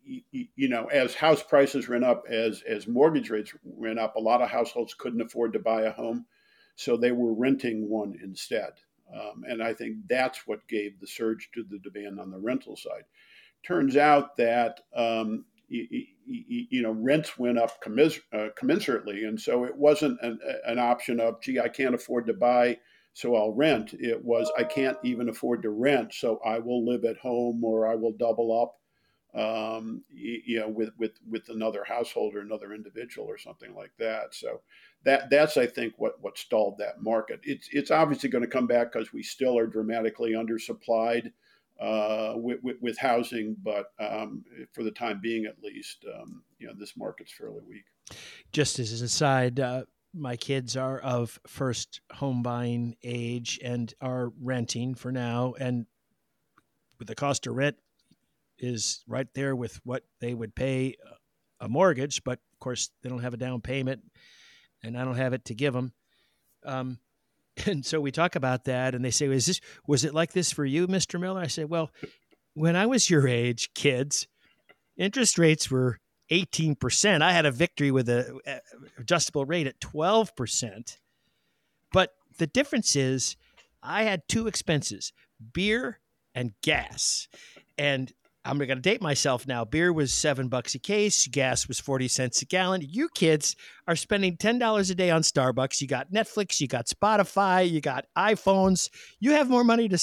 you 0.05 0.69
know, 0.69 0.87
as 0.87 1.15
house 1.15 1.43
prices 1.43 1.89
went 1.89 2.05
up, 2.05 2.25
as 2.29 2.63
as 2.63 2.87
mortgage 2.87 3.31
rates 3.31 3.53
went 3.65 3.99
up, 3.99 4.17
a 4.17 4.21
lot 4.21 4.43
of 4.43 4.51
households 4.51 4.95
couldn't 4.95 5.21
afford 5.21 5.53
to 5.53 5.59
buy 5.59 5.83
a 5.83 5.93
home, 5.93 6.27
so 6.77 6.97
they 6.97 7.13
were 7.13 7.35
renting 7.35 7.89
one 7.89 8.19
instead. 8.23 8.73
Um, 9.13 9.45
and 9.49 9.63
I 9.63 9.73
think 9.73 9.99
that's 10.09 10.47
what 10.47 10.67
gave 10.69 10.99
the 11.01 11.07
surge 11.07 11.51
to 11.55 11.65
the 11.65 11.79
demand 11.79 12.19
on 12.19 12.31
the 12.31 12.39
rental 12.39 12.77
side. 12.77 13.05
Turns 13.63 13.97
out 13.97 14.37
that 14.37 14.81
um, 14.95 15.45
you, 15.69 16.07
you, 16.25 16.83
know 16.83 16.93
rents 16.93 17.39
went 17.39 17.59
up 17.59 17.83
commis- 17.83 18.21
uh, 18.33 18.49
commensurately, 18.61 19.27
and 19.27 19.41
so 19.41 19.65
it 19.65 19.77
wasn't 19.77 20.19
an, 20.23 20.39
an 20.67 20.79
option 20.79 21.21
of 21.21 21.41
gee, 21.41 21.59
I 21.59 21.69
can't 21.69 21.95
afford 21.95 22.27
to 22.27 22.35
buy 22.35 22.79
so 23.17 23.35
I'll 23.35 23.55
rent. 23.55 23.95
It 23.95 24.23
was 24.23 24.53
I 24.59 24.65
can't 24.65 24.99
even 25.03 25.31
afford 25.31 25.63
to 25.63 25.71
rent, 25.71 26.13
so 26.13 26.39
I 26.45 26.59
will 26.59 26.85
live 26.85 27.07
at 27.07 27.17
home 27.17 27.65
or 27.65 27.89
I 27.89 27.95
will 27.95 28.13
double 28.13 28.63
up, 28.63 29.41
um, 29.41 30.05
you, 30.11 30.61
know, 30.61 30.69
with 30.69 30.91
with 30.99 31.13
with 31.27 31.49
another 31.49 31.83
household 31.83 32.35
or 32.35 32.41
another 32.41 32.75
individual 32.75 33.27
or 33.27 33.39
something 33.39 33.75
like 33.75 33.93
that. 33.99 34.35
So 34.35 34.61
that 35.05 35.31
that's 35.31 35.57
I 35.57 35.65
think 35.65 35.95
what 35.97 36.23
what 36.23 36.37
stalled 36.37 36.77
that 36.77 37.01
market. 37.01 37.41
It's 37.43 37.71
it's 37.73 37.91
obviously 37.91 38.29
going 38.29 38.45
to 38.45 38.51
come 38.51 38.67
back 38.67 38.93
because 38.93 39.15
we 39.15 39.23
still 39.23 39.57
are 39.57 39.67
dramatically 39.67 40.33
undersupplied. 40.33 41.33
Uh, 41.79 42.33
with, 42.37 42.59
with, 42.63 42.77
with, 42.81 42.97
housing, 42.97 43.55
but 43.63 43.93
um, 44.01 44.43
for 44.73 44.83
the 44.83 44.91
time 44.91 45.21
being, 45.21 45.45
at 45.45 45.63
least, 45.63 46.07
um, 46.19 46.43
you 46.59 46.67
know, 46.67 46.73
this 46.73 46.97
market's 46.97 47.31
fairly 47.31 47.61
weak. 47.69 47.85
Just 48.51 48.79
as 48.79 48.99
an 48.99 49.05
aside, 49.05 49.61
uh, 49.61 49.83
my 50.17 50.37
kids 50.37 50.77
are 50.77 50.99
of 50.99 51.39
first 51.47 52.01
home 52.15 52.43
buying 52.43 52.97
age 53.05 53.59
and 53.63 53.93
are 54.01 54.33
renting 54.41 54.95
for 54.95 55.13
now. 55.13 55.55
And 55.59 55.87
the 57.05 57.15
cost 57.15 57.47
of 57.47 57.55
rent 57.55 57.77
is 58.59 59.05
right 59.07 59.29
there 59.35 59.55
with 59.55 59.81
what 59.85 60.05
they 60.21 60.35
would 60.35 60.55
pay 60.55 60.97
a 61.61 61.69
mortgage 61.69 62.23
but 62.25 62.39
of 62.53 62.61
course 62.61 62.91
they 63.03 63.09
don't 63.09 63.23
have 63.23 63.35
a 63.35 63.39
down 63.39 63.61
payment 63.61 64.03
and 64.83 64.97
i 64.97 65.05
don't 65.05 65.17
have 65.17 65.33
it 65.33 65.45
to 65.45 65.55
give 65.55 65.75
them 65.75 65.93
um, 66.65 66.99
and 67.67 67.85
so 67.85 68.01
we 68.01 68.11
talk 68.11 68.35
about 68.35 68.65
that 68.65 68.95
and 68.95 69.05
they 69.05 69.11
say 69.11 69.29
was 69.29 69.47
this 69.47 69.61
was 69.87 70.05
it 70.05 70.15
like 70.15 70.33
this 70.33 70.53
for 70.53 70.65
you 70.65 70.87
mr 70.87 71.21
miller? 71.21 71.41
I 71.41 71.47
say 71.47 71.65
well 71.65 71.91
when 72.55 72.77
i 72.77 72.87
was 72.87 73.11
your 73.11 73.27
age 73.29 73.71
kids 73.75 74.27
interest 74.97 75.39
rates 75.39 75.71
were 75.71 75.99
18%. 76.31 77.23
I 77.23 77.33
had 77.33 77.47
a 77.47 77.51
victory 77.51 77.91
with 77.91 78.09
a 78.09 78.61
adjustable 78.99 79.45
rate 79.45 79.67
at 79.67 79.81
12%. 79.81 80.97
But 81.93 82.15
the 82.39 82.47
difference 82.47 82.97
is 82.97 83.37
I 83.83 84.03
had 84.03 84.29
two 84.29 84.47
expenses, 84.47 85.13
beer 85.53 86.01
and 86.35 86.53
gas. 86.63 87.29
And 87.79 88.13
I'm 88.45 88.59
going 88.59 88.69
to 88.69 88.77
date 88.77 89.03
myself 89.03 89.47
now. 89.47 89.65
Beer 89.65 89.93
was 89.93 90.13
7 90.13 90.49
bucks 90.49 90.75
a 90.75 90.79
case, 90.79 91.27
gas 91.27 91.67
was 91.67 91.81
40 91.81 92.07
cents 92.09 92.43
a 92.43 92.45
gallon. 92.45 92.83
You 92.89 93.09
kids 93.09 93.57
are 93.89 93.97
spending 93.97 94.37
$10 94.37 94.91
a 94.91 94.95
day 94.95 95.11
on 95.11 95.23
Starbucks. 95.23 95.81
You 95.81 95.89
got 95.89 96.13
Netflix, 96.13 96.61
you 96.61 96.69
got 96.69 96.87
Spotify, 96.87 97.69
you 97.69 97.81
got 97.81 98.07
iPhones. 98.17 98.89
You 99.19 99.33
have 99.33 99.51
more 99.51 99.65
money 99.65 99.89
to 99.89 99.99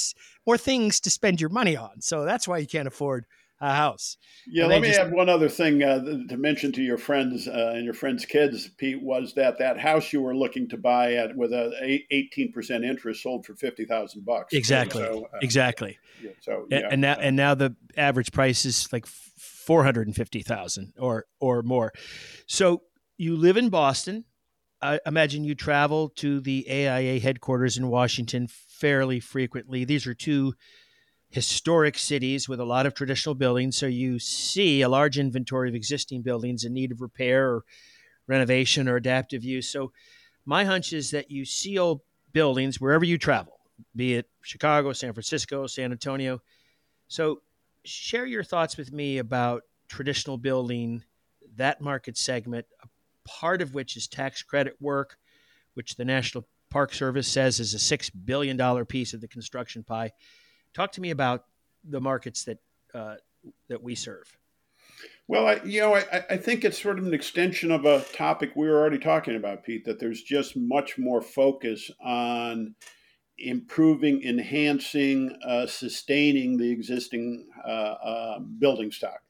more 0.45 0.57
things 0.57 0.99
to 1.01 1.09
spend 1.09 1.39
your 1.39 1.49
money 1.49 1.77
on. 1.77 2.01
So 2.01 2.25
that's 2.25 2.47
why 2.47 2.57
you 2.57 2.67
can't 2.67 2.87
afford 2.87 3.25
a 3.63 3.73
house. 3.73 4.17
Yeah, 4.45 4.65
let 4.65 4.81
me 4.81 4.89
just... 4.89 4.99
add 4.99 5.13
one 5.13 5.29
other 5.29 5.47
thing 5.47 5.81
uh, 5.81 6.03
to 6.27 6.37
mention 6.37 6.73
to 6.73 6.81
your 6.81 6.97
friends 6.97 7.47
uh, 7.47 7.71
and 7.75 7.85
your 7.85 7.93
friends' 7.93 8.25
kids, 8.25 8.69
Pete, 8.77 9.01
was 9.01 9.33
that 9.35 9.57
that 9.59 9.79
house 9.79 10.11
you 10.11 10.21
were 10.21 10.35
looking 10.35 10.67
to 10.69 10.77
buy 10.77 11.13
at 11.13 11.35
with 11.35 11.53
a 11.53 12.01
eighteen 12.11 12.51
percent 12.51 12.83
interest 12.83 13.23
sold 13.23 13.45
for 13.45 13.55
fifty 13.55 13.85
thousand 13.85 14.25
bucks. 14.25 14.53
Exactly, 14.53 15.03
so, 15.03 15.29
uh, 15.33 15.39
exactly. 15.41 15.97
Yeah, 16.21 16.31
so 16.41 16.67
yeah, 16.69 16.89
and 16.91 17.01
now 17.01 17.13
and 17.13 17.35
now 17.35 17.55
the 17.55 17.75
average 17.95 18.33
price 18.33 18.65
is 18.65 18.91
like 18.91 19.05
four 19.05 19.83
hundred 19.83 20.07
and 20.07 20.15
fifty 20.15 20.41
thousand 20.41 20.93
or 20.99 21.25
or 21.39 21.63
more. 21.63 21.93
So 22.47 22.83
you 23.17 23.37
live 23.37 23.55
in 23.55 23.69
Boston. 23.69 24.25
I 24.81 24.99
imagine 25.05 25.45
you 25.45 25.55
travel 25.55 26.09
to 26.17 26.41
the 26.41 26.67
AIA 26.69 27.21
headquarters 27.21 27.77
in 27.77 27.87
Washington 27.87 28.49
fairly 28.49 29.21
frequently. 29.21 29.85
These 29.85 30.05
are 30.05 30.13
two 30.13 30.55
historic 31.33 31.97
cities 31.97 32.47
with 32.47 32.59
a 32.59 32.63
lot 32.63 32.85
of 32.85 32.93
traditional 32.93 33.33
buildings. 33.33 33.75
So 33.75 33.87
you 33.87 34.19
see 34.19 34.83
a 34.83 34.89
large 34.89 35.17
inventory 35.17 35.67
of 35.67 35.73
existing 35.73 36.21
buildings 36.21 36.63
in 36.63 36.73
need 36.73 36.91
of 36.91 37.01
repair 37.01 37.49
or 37.49 37.63
renovation 38.27 38.87
or 38.87 38.97
adaptive 38.97 39.43
use. 39.43 39.67
So 39.67 39.91
my 40.45 40.63
hunch 40.63 40.93
is 40.93 41.09
that 41.09 41.31
you 41.31 41.43
see 41.43 41.79
old 41.79 42.01
buildings 42.33 42.79
wherever 42.79 43.03
you 43.03 43.17
travel, 43.17 43.59
be 43.95 44.13
it 44.13 44.29
Chicago, 44.43 44.93
San 44.93 45.11
Francisco, 45.13 45.65
San 45.65 45.91
Antonio. 45.91 46.39
So 47.07 47.41
share 47.83 48.27
your 48.27 48.43
thoughts 48.43 48.77
with 48.77 48.91
me 48.91 49.17
about 49.17 49.63
traditional 49.87 50.37
building, 50.37 51.03
that 51.55 51.81
market 51.81 52.15
segment, 52.15 52.67
a 52.83 52.87
part 53.27 53.63
of 53.63 53.73
which 53.73 53.97
is 53.97 54.07
tax 54.07 54.43
credit 54.43 54.75
work, 54.79 55.17
which 55.73 55.95
the 55.95 56.05
National 56.05 56.45
Park 56.69 56.93
Service 56.93 57.27
says 57.27 57.59
is 57.59 57.73
a 57.73 57.77
$6 57.97 58.11
billion 58.23 58.85
piece 58.85 59.15
of 59.15 59.21
the 59.21 59.27
construction 59.27 59.83
pie 59.83 60.11
Talk 60.73 60.91
to 60.93 61.01
me 61.01 61.11
about 61.11 61.45
the 61.83 62.01
markets 62.01 62.43
that 62.45 62.59
uh, 62.93 63.15
that 63.67 63.81
we 63.81 63.95
serve. 63.95 64.37
Well, 65.27 65.47
I, 65.47 65.61
you 65.63 65.81
know, 65.81 65.95
I, 65.95 66.23
I 66.31 66.37
think 66.37 66.65
it's 66.65 66.81
sort 66.81 66.99
of 66.99 67.05
an 67.05 67.13
extension 67.13 67.71
of 67.71 67.85
a 67.85 68.01
topic 68.13 68.51
we 68.55 68.67
were 68.67 68.79
already 68.79 68.99
talking 68.99 69.35
about, 69.35 69.63
Pete. 69.63 69.85
That 69.85 69.99
there's 69.99 70.21
just 70.21 70.57
much 70.57 70.97
more 70.97 71.21
focus 71.21 71.89
on 72.01 72.75
improving, 73.37 74.21
enhancing, 74.23 75.37
uh, 75.45 75.65
sustaining 75.65 76.57
the 76.57 76.69
existing 76.69 77.47
uh, 77.65 77.69
uh, 77.69 78.39
building 78.39 78.91
stock. 78.91 79.21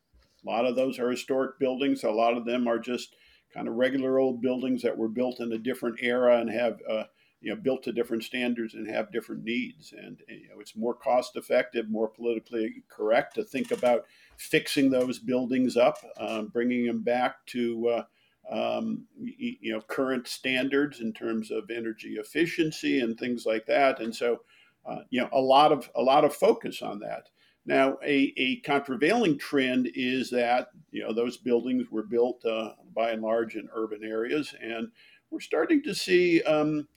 A 0.45 0.49
lot 0.49 0.65
of 0.65 0.75
those 0.75 0.99
are 0.99 1.09
historic 1.09 1.57
buildings. 1.59 2.03
A 2.03 2.11
lot 2.11 2.35
of 2.35 2.45
them 2.45 2.67
are 2.67 2.79
just 2.79 3.15
kind 3.53 3.67
of 3.67 3.75
regular 3.75 4.19
old 4.19 4.41
buildings 4.41 4.81
that 4.81 4.97
were 4.97 5.07
built 5.07 5.39
in 5.39 5.51
a 5.53 5.57
different 5.57 5.97
era 6.01 6.39
and 6.39 6.49
have 6.49 6.79
uh, 6.89 7.03
you 7.43 7.53
know 7.53 7.61
built 7.61 7.83
to 7.83 7.91
different 7.91 8.23
standards 8.23 8.73
and 8.73 8.87
have 8.87 9.11
different 9.11 9.43
needs. 9.43 9.93
And 9.95 10.17
you 10.27 10.47
know 10.49 10.59
it's 10.59 10.75
more 10.75 10.93
cost 10.93 11.35
effective 11.35 11.89
more 11.89 12.07
politically 12.07 12.83
correct 12.89 13.35
to 13.35 13.43
think 13.43 13.71
about 13.71 14.05
fixing 14.37 14.89
those 14.89 15.19
buildings 15.19 15.77
up 15.77 15.97
um, 16.17 16.47
bringing 16.47 16.87
them 16.87 17.03
back 17.03 17.45
to 17.47 17.87
uh, 17.89 18.03
um, 18.49 19.05
you 19.19 19.73
know 19.73 19.81
current 19.81 20.27
standards 20.27 21.01
in 21.01 21.13
terms 21.13 21.51
of 21.51 21.69
energy 21.69 22.15
efficiency 22.15 22.99
and 22.99 23.19
things 23.19 23.45
like 23.45 23.65
that. 23.67 23.99
And 23.99 24.15
so 24.15 24.41
uh, 24.85 25.01
you 25.09 25.21
know 25.21 25.29
a 25.33 25.41
lot 25.41 25.71
of 25.71 25.89
a 25.95 26.01
lot 26.01 26.23
of 26.23 26.33
focus 26.33 26.81
on 26.81 26.99
that. 26.99 27.27
Now 27.65 27.97
a, 28.05 28.33
a 28.37 28.61
contravailing 28.61 29.37
trend 29.37 29.89
is 29.95 30.29
that 30.29 30.69
you 30.91 31.03
know 31.03 31.13
those 31.13 31.37
buildings 31.37 31.87
were 31.91 32.03
built 32.03 32.45
uh, 32.45 32.71
by 32.95 33.11
and 33.11 33.21
large 33.21 33.55
in 33.55 33.67
urban 33.73 34.03
areas. 34.03 34.55
And 34.61 34.89
we're 35.29 35.39
starting 35.39 35.81
to 35.83 35.95
see 35.95 36.41
um, 36.43 36.87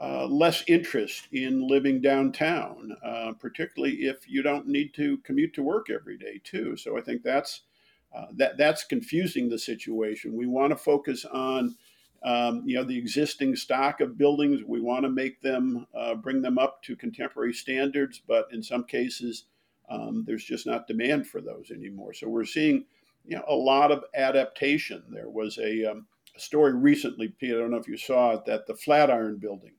uh, 0.00 0.26
less 0.26 0.64
interest 0.66 1.28
in 1.32 1.66
living 1.68 2.00
downtown, 2.00 2.96
uh, 3.04 3.32
particularly 3.38 3.94
if 4.06 4.28
you 4.28 4.42
don't 4.42 4.66
need 4.66 4.94
to 4.94 5.18
commute 5.18 5.54
to 5.54 5.62
work 5.62 5.90
every 5.90 6.16
day 6.16 6.40
too. 6.42 6.76
So 6.76 6.96
I 6.96 7.02
think 7.02 7.22
that's 7.22 7.62
uh, 8.14 8.26
that 8.32 8.58
that's 8.58 8.84
confusing 8.84 9.48
the 9.48 9.58
situation. 9.58 10.36
We 10.36 10.46
want 10.46 10.70
to 10.70 10.76
focus 10.76 11.24
on 11.24 11.76
um, 12.24 12.62
you 12.64 12.74
know 12.74 12.84
the 12.84 12.96
existing 12.96 13.54
stock 13.54 14.00
of 14.00 14.18
buildings. 14.18 14.62
We 14.66 14.80
want 14.80 15.04
to 15.04 15.10
make 15.10 15.40
them 15.40 15.86
uh, 15.94 16.14
bring 16.14 16.42
them 16.42 16.58
up 16.58 16.82
to 16.84 16.96
contemporary 16.96 17.52
standards, 17.52 18.20
but 18.26 18.48
in 18.52 18.62
some 18.62 18.84
cases 18.84 19.44
um, 19.90 20.24
there's 20.26 20.44
just 20.44 20.66
not 20.66 20.86
demand 20.86 21.26
for 21.26 21.40
those 21.40 21.70
anymore. 21.70 22.14
So 22.14 22.28
we're 22.28 22.44
seeing 22.44 22.86
you 23.24 23.36
know 23.36 23.44
a 23.46 23.54
lot 23.54 23.92
of 23.92 24.04
adaptation. 24.14 25.04
There 25.10 25.30
was 25.30 25.58
a 25.58 25.84
um, 25.84 26.06
story 26.38 26.72
recently, 26.74 27.28
Pete. 27.28 27.54
I 27.54 27.58
don't 27.58 27.70
know 27.70 27.76
if 27.76 27.88
you 27.88 27.98
saw 27.98 28.32
it, 28.32 28.46
that 28.46 28.66
the 28.66 28.74
Flatiron 28.74 29.36
Building 29.36 29.72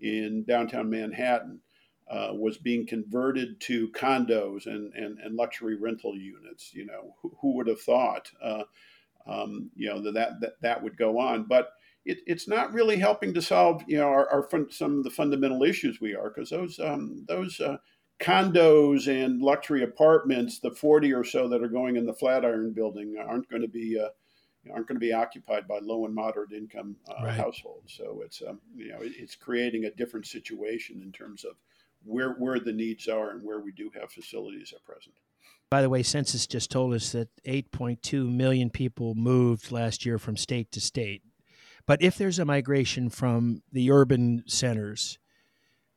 in 0.00 0.44
downtown 0.44 0.90
Manhattan 0.90 1.60
uh, 2.10 2.30
was 2.32 2.58
being 2.58 2.86
converted 2.86 3.60
to 3.60 3.88
condos 3.90 4.66
and, 4.66 4.92
and, 4.94 5.18
and 5.18 5.36
luxury 5.36 5.76
rental 5.76 6.16
units. 6.16 6.74
You 6.74 6.86
know, 6.86 7.14
who, 7.20 7.34
who 7.40 7.54
would 7.54 7.66
have 7.66 7.80
thought, 7.80 8.30
uh, 8.42 8.64
um, 9.26 9.70
you 9.74 9.88
know, 9.88 10.00
that, 10.12 10.40
that 10.40 10.60
that 10.60 10.82
would 10.82 10.96
go 10.96 11.18
on? 11.18 11.44
But 11.44 11.70
it, 12.04 12.18
it's 12.26 12.46
not 12.46 12.74
really 12.74 12.96
helping 12.96 13.32
to 13.34 13.42
solve, 13.42 13.82
you 13.86 13.96
know, 13.96 14.08
our, 14.08 14.28
our 14.30 14.42
fun, 14.42 14.66
some 14.70 14.98
of 14.98 15.04
the 15.04 15.10
fundamental 15.10 15.62
issues 15.62 16.00
we 16.00 16.14
are 16.14 16.30
because 16.30 16.50
those 16.50 16.78
um, 16.78 17.24
those 17.26 17.60
uh, 17.60 17.78
condos 18.20 19.08
and 19.08 19.42
luxury 19.42 19.82
apartments, 19.82 20.58
the 20.58 20.70
40 20.70 21.12
or 21.12 21.24
so 21.24 21.48
that 21.48 21.62
are 21.62 21.68
going 21.68 21.96
in 21.96 22.06
the 22.06 22.14
Flatiron 22.14 22.72
building, 22.72 23.16
aren't 23.18 23.48
going 23.48 23.62
to 23.62 23.68
be 23.68 23.98
uh, 23.98 24.08
aren't 24.72 24.86
going 24.86 24.96
to 24.96 25.06
be 25.06 25.12
occupied 25.12 25.68
by 25.68 25.78
low 25.80 26.04
and 26.06 26.14
moderate 26.14 26.52
income 26.52 26.96
uh, 27.08 27.24
right. 27.24 27.34
households. 27.34 27.92
So 27.94 28.22
it's 28.24 28.42
um, 28.46 28.60
you 28.76 28.88
know 28.88 28.98
it's 29.00 29.34
creating 29.34 29.84
a 29.84 29.90
different 29.90 30.26
situation 30.26 31.02
in 31.02 31.12
terms 31.12 31.44
of 31.44 31.56
where 32.04 32.30
where 32.32 32.60
the 32.60 32.72
needs 32.72 33.08
are 33.08 33.30
and 33.30 33.42
where 33.42 33.60
we 33.60 33.72
do 33.72 33.90
have 33.98 34.10
facilities 34.10 34.72
at 34.74 34.84
present. 34.84 35.14
By 35.70 35.82
the 35.82 35.90
way, 35.90 36.02
census 36.02 36.46
just 36.46 36.70
told 36.70 36.94
us 36.94 37.12
that 37.12 37.28
8.2 37.44 38.30
million 38.32 38.70
people 38.70 39.14
moved 39.14 39.72
last 39.72 40.06
year 40.06 40.18
from 40.18 40.36
state 40.36 40.70
to 40.72 40.80
state. 40.80 41.22
But 41.86 42.02
if 42.02 42.16
there's 42.16 42.38
a 42.38 42.44
migration 42.44 43.10
from 43.10 43.62
the 43.72 43.90
urban 43.90 44.44
centers, 44.46 45.18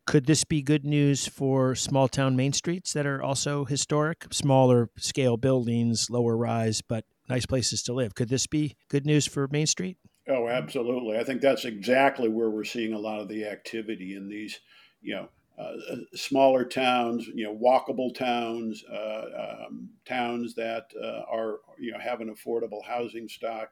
could 0.07 0.25
this 0.25 0.43
be 0.43 0.61
good 0.61 0.85
news 0.85 1.27
for 1.27 1.75
small 1.75 2.07
town 2.07 2.35
main 2.35 2.53
streets 2.53 2.93
that 2.93 3.05
are 3.05 3.21
also 3.21 3.65
historic, 3.65 4.25
smaller 4.31 4.89
scale 4.97 5.37
buildings, 5.37 6.09
lower 6.09 6.35
rise, 6.35 6.81
but 6.81 7.05
nice 7.29 7.45
places 7.45 7.83
to 7.83 7.93
live. 7.93 8.15
Could 8.15 8.29
this 8.29 8.47
be 8.47 8.75
good 8.89 9.05
news 9.05 9.27
for 9.27 9.47
Main 9.49 9.67
Street? 9.67 9.97
Oh, 10.29 10.47
absolutely. 10.47 11.17
I 11.17 11.23
think 11.23 11.41
that's 11.41 11.65
exactly 11.65 12.27
where 12.27 12.49
we're 12.49 12.65
seeing 12.65 12.93
a 12.93 12.99
lot 12.99 13.21
of 13.21 13.29
the 13.29 13.45
activity 13.45 14.15
in 14.15 14.27
these, 14.27 14.59
you 15.01 15.15
know, 15.15 15.29
uh, 15.57 15.73
smaller 16.13 16.63
towns, 16.63 17.27
you 17.27 17.43
know, 17.43 17.55
walkable 17.55 18.13
towns, 18.13 18.83
uh, 18.91 19.65
um, 19.65 19.89
towns 20.05 20.53
that 20.55 20.91
uh, 21.01 21.23
are, 21.31 21.61
you 21.79 21.91
know, 21.91 21.99
have 21.99 22.21
an 22.21 22.33
affordable 22.33 22.83
housing 22.85 23.27
stock. 23.27 23.71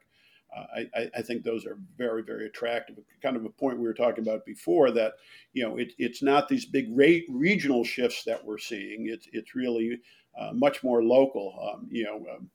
Uh, 0.56 0.84
I, 0.94 1.10
I, 1.16 1.22
think 1.22 1.42
those 1.42 1.66
are 1.66 1.76
very, 1.98 2.22
very 2.22 2.46
attractive. 2.46 2.96
Kind 3.20 3.36
of 3.36 3.44
a 3.44 3.50
point 3.50 3.78
we 3.78 3.86
were 3.86 3.94
talking 3.94 4.26
about 4.26 4.46
before 4.46 4.90
that, 4.92 5.14
you 5.52 5.62
know, 5.62 5.76
it, 5.76 5.92
it's 5.98 6.22
not 6.22 6.48
these 6.48 6.64
big 6.64 6.86
rate 6.96 7.26
regional 7.28 7.84
shifts 7.84 8.24
that 8.24 8.44
we're 8.44 8.58
seeing. 8.58 9.08
It's 9.08 9.28
it's 9.32 9.54
really 9.54 9.98
uh, 10.38 10.52
much 10.52 10.84
more 10.84 11.02
local. 11.02 11.58
Um, 11.60 11.88
you 11.90 12.04
know, 12.04 12.24
um, 12.34 12.48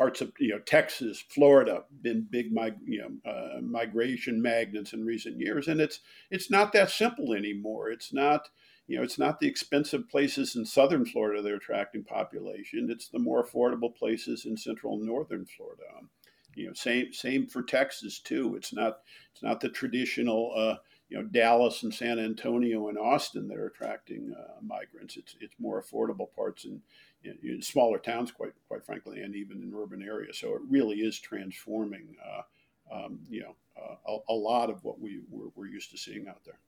parts 0.00 0.22
of 0.22 0.32
you 0.38 0.48
know 0.48 0.58
Texas, 0.60 1.22
Florida, 1.28 1.84
been 2.00 2.26
big 2.30 2.50
mig- 2.50 2.80
you 2.86 3.02
know 3.02 3.30
uh, 3.30 3.60
migration 3.60 4.40
magnets 4.40 4.94
in 4.94 5.04
recent 5.04 5.38
years, 5.38 5.68
and 5.68 5.78
it's 5.78 6.00
it's 6.30 6.50
not 6.50 6.72
that 6.72 6.88
simple 6.88 7.34
anymore. 7.34 7.90
It's 7.90 8.10
not 8.10 8.48
you 8.86 8.96
know 8.96 9.02
it's 9.02 9.18
not 9.18 9.40
the 9.40 9.46
expensive 9.46 10.08
places 10.08 10.56
in 10.56 10.64
southern 10.64 11.04
Florida 11.04 11.42
that 11.42 11.52
are 11.52 11.56
attracting 11.56 12.02
population. 12.02 12.88
It's 12.90 13.08
the 13.08 13.18
more 13.18 13.46
affordable 13.46 13.94
places 13.94 14.46
in 14.46 14.56
central 14.56 14.94
and 14.94 15.04
northern 15.04 15.44
Florida. 15.44 15.82
Um, 15.98 16.08
you 16.54 16.66
know, 16.66 16.72
same 16.72 17.12
same 17.12 17.46
for 17.46 17.62
Texas 17.62 18.20
too. 18.20 18.56
It's 18.56 18.72
not 18.72 19.00
it's 19.34 19.42
not 19.42 19.60
the 19.60 19.68
traditional. 19.68 20.54
Uh, 20.56 20.76
you 21.10 21.18
know 21.18 21.24
Dallas 21.24 21.82
and 21.82 21.92
San 21.92 22.20
Antonio 22.20 22.88
and 22.88 22.96
Austin 22.96 23.48
that 23.48 23.58
are 23.58 23.66
attracting 23.66 24.32
uh, 24.32 24.62
migrants. 24.62 25.16
It's 25.16 25.34
it's 25.40 25.54
more 25.58 25.82
affordable 25.82 26.32
parts 26.36 26.64
in, 26.64 26.80
in, 27.24 27.38
in, 27.42 27.62
smaller 27.62 27.98
towns, 27.98 28.30
quite 28.30 28.52
quite 28.68 28.84
frankly, 28.84 29.20
and 29.20 29.34
even 29.34 29.62
in 29.62 29.72
urban 29.76 30.02
areas. 30.02 30.38
So 30.38 30.54
it 30.54 30.62
really 30.68 30.96
is 30.96 31.18
transforming, 31.18 32.16
uh, 32.24 32.94
um, 32.94 33.20
you 33.28 33.42
know, 33.42 33.54
uh, 33.76 33.94
a, 34.06 34.32
a, 34.32 34.34
lot 34.34 34.70
of 34.70 34.82
what 34.84 35.00
we 35.00 35.20
we're, 35.30 35.50
we're, 35.54 35.66
used 35.66 35.90
to 35.90 35.98
seeing 35.98 36.28
out 36.28 36.44
there. 36.44 36.58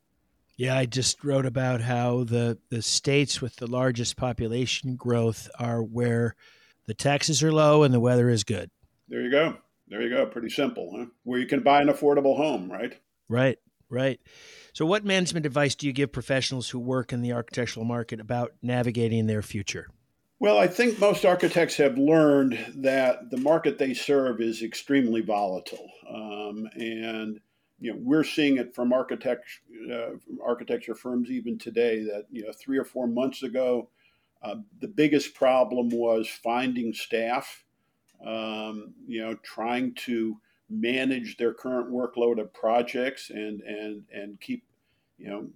Yeah, 0.56 0.76
I 0.76 0.86
just 0.86 1.24
wrote 1.24 1.46
about 1.46 1.80
how 1.80 2.24
the 2.24 2.58
the 2.70 2.82
states 2.82 3.40
with 3.40 3.56
the 3.56 3.66
largest 3.66 4.16
population 4.16 4.96
growth 4.96 5.48
are 5.58 5.82
where 5.82 6.36
the 6.86 6.94
taxes 6.94 7.42
are 7.42 7.52
low 7.52 7.82
and 7.82 7.92
the 7.92 8.00
weather 8.00 8.28
is 8.28 8.44
good. 8.44 8.70
There 9.08 9.22
you 9.22 9.30
go. 9.30 9.56
There 9.88 10.02
you 10.02 10.10
go. 10.10 10.26
Pretty 10.26 10.50
simple, 10.50 10.92
huh? 10.96 11.06
Where 11.24 11.38
you 11.38 11.46
can 11.46 11.60
buy 11.60 11.82
an 11.82 11.88
affordable 11.88 12.36
home, 12.36 12.70
right? 12.70 12.98
Right. 13.28 13.58
Right. 13.92 14.20
So, 14.72 14.86
what 14.86 15.04
management 15.04 15.44
advice 15.44 15.74
do 15.74 15.86
you 15.86 15.92
give 15.92 16.12
professionals 16.12 16.70
who 16.70 16.78
work 16.78 17.12
in 17.12 17.20
the 17.20 17.34
architectural 17.34 17.84
market 17.84 18.20
about 18.20 18.52
navigating 18.62 19.26
their 19.26 19.42
future? 19.42 19.88
Well, 20.42 20.58
I 20.58 20.66
think 20.66 20.98
most 20.98 21.24
architects 21.24 21.76
have 21.76 21.96
learned 21.96 22.58
that 22.78 23.30
the 23.30 23.36
market 23.36 23.78
they 23.78 23.94
serve 23.94 24.40
is 24.40 24.60
extremely 24.60 25.20
volatile, 25.20 25.88
um, 26.10 26.68
and 26.74 27.38
you 27.78 27.92
know 27.92 28.00
we're 28.02 28.24
seeing 28.24 28.56
it 28.56 28.74
from 28.74 28.92
architect 28.92 29.44
uh, 29.88 30.16
architecture 30.44 30.96
firms 30.96 31.30
even 31.30 31.58
today. 31.58 32.02
That 32.02 32.26
you 32.28 32.42
know 32.42 32.50
three 32.52 32.76
or 32.76 32.82
four 32.84 33.06
months 33.06 33.44
ago, 33.44 33.88
uh, 34.42 34.56
the 34.80 34.88
biggest 34.88 35.32
problem 35.36 35.90
was 35.90 36.26
finding 36.26 36.92
staff. 36.92 37.62
Um, 38.26 38.94
you 39.06 39.22
know, 39.22 39.36
trying 39.44 39.94
to 40.06 40.40
manage 40.68 41.36
their 41.36 41.54
current 41.54 41.88
workload 41.88 42.40
of 42.40 42.52
projects 42.52 43.30
and 43.30 43.60
and 43.60 44.06
and 44.12 44.40
keep 44.40 44.64
you 45.22 45.30
know 45.30 45.46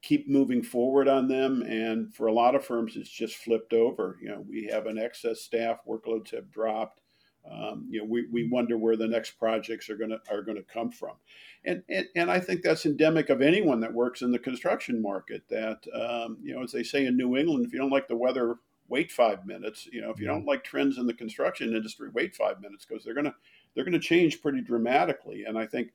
keep 0.00 0.28
moving 0.28 0.62
forward 0.62 1.06
on 1.06 1.28
them 1.28 1.62
and 1.62 2.14
for 2.14 2.26
a 2.26 2.32
lot 2.32 2.54
of 2.54 2.64
firms 2.64 2.96
it's 2.96 3.10
just 3.10 3.36
flipped 3.36 3.72
over 3.72 4.18
you 4.22 4.28
know 4.28 4.44
we 4.48 4.64
have 4.64 4.86
an 4.86 4.98
excess 4.98 5.40
staff 5.40 5.78
workloads 5.86 6.34
have 6.34 6.50
dropped 6.50 7.02
um, 7.50 7.86
you 7.90 7.98
know, 7.98 8.04
we, 8.04 8.26
we 8.30 8.48
wonder 8.48 8.78
where 8.78 8.96
the 8.96 9.08
next 9.08 9.32
projects 9.32 9.90
are 9.90 9.96
going 9.96 10.10
to 10.10 10.20
are 10.30 10.42
going 10.42 10.56
to 10.56 10.62
come 10.62 10.92
from, 10.92 11.16
and, 11.64 11.82
and 11.88 12.06
and 12.14 12.30
I 12.30 12.38
think 12.38 12.62
that's 12.62 12.86
endemic 12.86 13.30
of 13.30 13.42
anyone 13.42 13.80
that 13.80 13.92
works 13.92 14.22
in 14.22 14.30
the 14.30 14.38
construction 14.38 15.02
market. 15.02 15.42
That 15.50 15.84
um, 15.92 16.38
you 16.40 16.54
know, 16.54 16.62
as 16.62 16.70
they 16.70 16.84
say 16.84 17.06
in 17.06 17.16
New 17.16 17.36
England, 17.36 17.66
if 17.66 17.72
you 17.72 17.80
don't 17.80 17.90
like 17.90 18.06
the 18.06 18.16
weather, 18.16 18.58
wait 18.88 19.10
five 19.10 19.44
minutes. 19.44 19.88
You 19.90 20.02
know, 20.02 20.10
if 20.10 20.20
you 20.20 20.26
don't 20.26 20.46
like 20.46 20.62
trends 20.62 20.98
in 20.98 21.06
the 21.06 21.14
construction 21.14 21.74
industry, 21.74 22.10
wait 22.12 22.36
five 22.36 22.60
minutes 22.60 22.86
because 22.88 23.04
they're 23.04 23.14
gonna 23.14 23.34
they're 23.74 23.84
gonna 23.84 23.98
change 23.98 24.40
pretty 24.40 24.60
dramatically. 24.60 25.44
And 25.44 25.58
I 25.58 25.66
think 25.66 25.94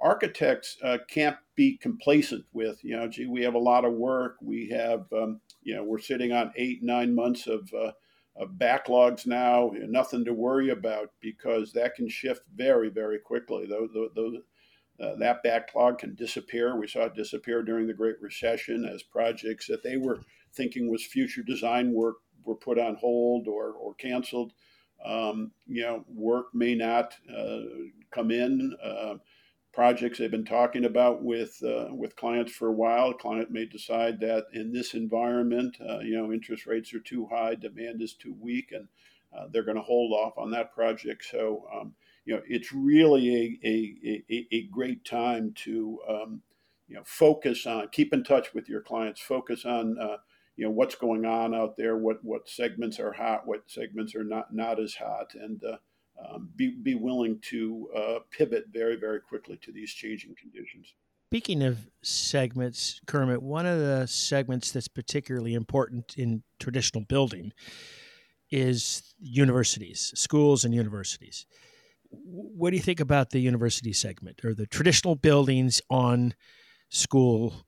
architects 0.00 0.76
uh, 0.82 0.98
can't 1.08 1.36
be 1.54 1.76
complacent 1.76 2.44
with 2.52 2.82
you 2.84 2.96
know, 2.96 3.08
gee, 3.08 3.26
we 3.26 3.42
have 3.42 3.54
a 3.54 3.58
lot 3.58 3.84
of 3.84 3.92
work. 3.92 4.36
We 4.40 4.68
have 4.70 5.06
um, 5.12 5.40
you 5.62 5.74
know, 5.74 5.84
we're 5.84 5.98
sitting 5.98 6.32
on 6.32 6.52
eight 6.56 6.82
nine 6.82 7.14
months 7.14 7.46
of 7.46 7.72
uh, 7.74 7.92
of 8.38 8.50
backlogs 8.50 9.26
now, 9.26 9.72
nothing 9.74 10.24
to 10.24 10.32
worry 10.32 10.70
about 10.70 11.10
because 11.20 11.72
that 11.72 11.94
can 11.96 12.08
shift 12.08 12.42
very, 12.54 12.88
very 12.88 13.18
quickly. 13.18 13.66
Those, 13.66 13.90
those, 14.14 14.36
uh, 15.00 15.16
that 15.16 15.42
backlog 15.42 15.98
can 15.98 16.14
disappear. 16.14 16.76
We 16.76 16.86
saw 16.86 17.04
it 17.06 17.14
disappear 17.14 17.62
during 17.62 17.86
the 17.86 17.94
Great 17.94 18.20
Recession 18.20 18.84
as 18.84 19.02
projects 19.02 19.66
that 19.66 19.82
they 19.82 19.96
were 19.96 20.20
thinking 20.54 20.88
was 20.88 21.04
future 21.04 21.42
design 21.42 21.92
work 21.92 22.16
were 22.44 22.54
put 22.54 22.78
on 22.78 22.94
hold 22.94 23.48
or, 23.48 23.72
or 23.72 23.94
canceled. 23.94 24.52
Um, 25.04 25.52
you 25.66 25.82
know, 25.82 26.04
work 26.08 26.46
may 26.54 26.74
not 26.74 27.14
uh, 27.36 27.60
come 28.10 28.30
in. 28.30 28.76
Projects 29.78 30.18
they've 30.18 30.28
been 30.28 30.44
talking 30.44 30.84
about 30.84 31.22
with 31.22 31.62
uh, 31.62 31.94
with 31.94 32.16
clients 32.16 32.50
for 32.50 32.66
a 32.66 32.72
while. 32.72 33.10
A 33.10 33.14
client 33.14 33.52
may 33.52 33.64
decide 33.64 34.18
that 34.18 34.46
in 34.52 34.72
this 34.72 34.92
environment, 34.92 35.76
uh, 35.88 36.00
you 36.00 36.16
know, 36.16 36.32
interest 36.32 36.66
rates 36.66 36.92
are 36.94 36.98
too 36.98 37.28
high, 37.30 37.54
demand 37.54 38.02
is 38.02 38.14
too 38.14 38.34
weak, 38.40 38.72
and 38.72 38.88
uh, 39.32 39.46
they're 39.52 39.62
going 39.62 39.76
to 39.76 39.82
hold 39.82 40.12
off 40.12 40.36
on 40.36 40.50
that 40.50 40.74
project. 40.74 41.24
So, 41.30 41.68
um, 41.72 41.94
you 42.24 42.34
know, 42.34 42.42
it's 42.48 42.72
really 42.72 43.58
a, 43.62 43.68
a, 43.68 44.22
a, 44.34 44.46
a 44.50 44.62
great 44.64 45.04
time 45.04 45.52
to, 45.58 46.00
um, 46.08 46.42
you 46.88 46.96
know, 46.96 47.02
focus 47.04 47.64
on, 47.64 47.86
keep 47.92 48.12
in 48.12 48.24
touch 48.24 48.52
with 48.54 48.68
your 48.68 48.80
clients, 48.80 49.20
focus 49.20 49.64
on, 49.64 49.96
uh, 50.00 50.16
you 50.56 50.64
know, 50.64 50.72
what's 50.72 50.96
going 50.96 51.24
on 51.24 51.54
out 51.54 51.76
there, 51.76 51.96
what, 51.96 52.24
what 52.24 52.48
segments 52.48 52.98
are 52.98 53.12
hot, 53.12 53.46
what 53.46 53.62
segments 53.68 54.16
are 54.16 54.24
not, 54.24 54.52
not 54.52 54.80
as 54.80 54.94
hot, 54.96 55.34
and, 55.34 55.62
uh, 55.62 55.76
um, 56.26 56.50
be, 56.56 56.70
be 56.70 56.94
willing 56.94 57.38
to 57.50 57.88
uh, 57.96 58.18
pivot 58.30 58.66
very, 58.72 58.96
very 58.96 59.20
quickly 59.20 59.58
to 59.62 59.72
these 59.72 59.92
changing 59.92 60.34
conditions. 60.40 60.94
Speaking 61.30 61.62
of 61.62 61.78
segments, 62.02 63.00
Kermit, 63.06 63.42
one 63.42 63.66
of 63.66 63.78
the 63.78 64.06
segments 64.06 64.72
that's 64.72 64.88
particularly 64.88 65.54
important 65.54 66.14
in 66.16 66.42
traditional 66.58 67.04
building 67.04 67.52
is 68.50 69.14
universities, 69.20 70.12
schools, 70.16 70.64
and 70.64 70.74
universities. 70.74 71.46
What 72.10 72.70
do 72.70 72.76
you 72.76 72.82
think 72.82 73.00
about 73.00 73.30
the 73.30 73.40
university 73.40 73.92
segment 73.92 74.40
or 74.42 74.54
the 74.54 74.66
traditional 74.66 75.16
buildings 75.16 75.82
on 75.90 76.34
school 76.88 77.66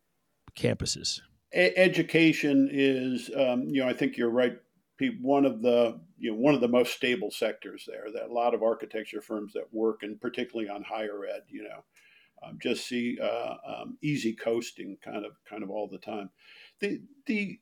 campuses? 0.58 1.20
education 1.52 2.68
is, 2.70 3.30
um, 3.36 3.64
you 3.68 3.82
know, 3.82 3.88
I 3.88 3.92
think 3.92 4.16
you're 4.16 4.30
right 4.30 4.56
one 5.08 5.44
of 5.44 5.62
the 5.62 5.98
you 6.18 6.30
know 6.30 6.36
one 6.36 6.54
of 6.54 6.60
the 6.60 6.68
most 6.68 6.94
stable 6.94 7.30
sectors 7.30 7.84
there. 7.86 8.06
That 8.12 8.30
a 8.30 8.32
lot 8.32 8.54
of 8.54 8.62
architecture 8.62 9.20
firms 9.20 9.52
that 9.54 9.72
work, 9.72 10.02
and 10.02 10.20
particularly 10.20 10.68
on 10.68 10.82
higher 10.82 11.24
ed, 11.24 11.42
you 11.48 11.64
know, 11.64 11.84
um, 12.42 12.58
just 12.62 12.86
see 12.86 13.18
uh, 13.20 13.54
um, 13.66 13.98
easy 14.02 14.34
coasting 14.34 14.96
kind 15.02 15.24
of 15.24 15.32
kind 15.48 15.62
of 15.62 15.70
all 15.70 15.88
the 15.88 15.98
time. 15.98 16.30
The 16.80 17.00
the 17.26 17.58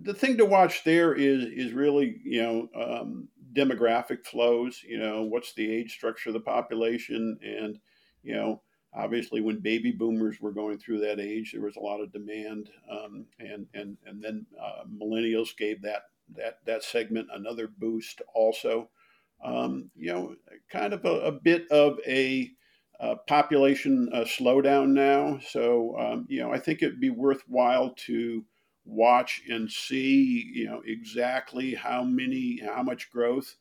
the 0.00 0.14
thing 0.14 0.36
to 0.38 0.44
watch 0.44 0.84
there 0.84 1.14
is 1.14 1.44
is 1.44 1.72
really 1.72 2.20
you 2.24 2.42
know 2.42 2.68
um, 2.74 3.28
demographic 3.52 4.24
flows. 4.24 4.82
You 4.86 4.98
know, 4.98 5.22
what's 5.22 5.54
the 5.54 5.70
age 5.70 5.92
structure 5.92 6.30
of 6.30 6.34
the 6.34 6.40
population, 6.40 7.38
and 7.42 7.78
you 8.22 8.34
know 8.34 8.62
obviously 8.94 9.40
when 9.40 9.60
baby 9.60 9.92
boomers 9.92 10.40
were 10.40 10.52
going 10.52 10.78
through 10.78 10.98
that 10.98 11.20
age 11.20 11.52
there 11.52 11.60
was 11.60 11.76
a 11.76 11.80
lot 11.80 12.00
of 12.00 12.10
demand 12.10 12.70
um, 12.90 13.26
and 13.38 13.66
and 13.74 13.98
and 14.06 14.22
then 14.22 14.46
uh, 14.60 14.84
millennials 14.90 15.56
gave 15.56 15.82
that 15.82 16.04
that 16.36 16.58
that 16.66 16.82
segment 16.82 17.28
another 17.32 17.68
boost 17.68 18.22
also. 18.34 18.90
Um, 19.42 19.90
you 19.94 20.12
know, 20.12 20.34
kind 20.68 20.92
of 20.92 21.04
a, 21.04 21.20
a 21.20 21.32
bit 21.32 21.70
of 21.70 21.98
a 22.06 22.50
uh, 22.98 23.14
population 23.28 24.10
uh, 24.12 24.24
slowdown 24.24 24.88
now. 24.88 25.38
So 25.48 25.96
um, 25.98 26.26
you 26.28 26.40
know, 26.40 26.52
I 26.52 26.58
think 26.58 26.82
it'd 26.82 27.00
be 27.00 27.10
worthwhile 27.10 27.94
to 28.06 28.44
watch 28.84 29.42
and 29.48 29.70
see 29.70 30.50
you 30.52 30.66
know 30.66 30.82
exactly 30.86 31.74
how 31.74 32.02
many 32.02 32.60
how 32.64 32.82
much 32.82 33.10
growth 33.10 33.56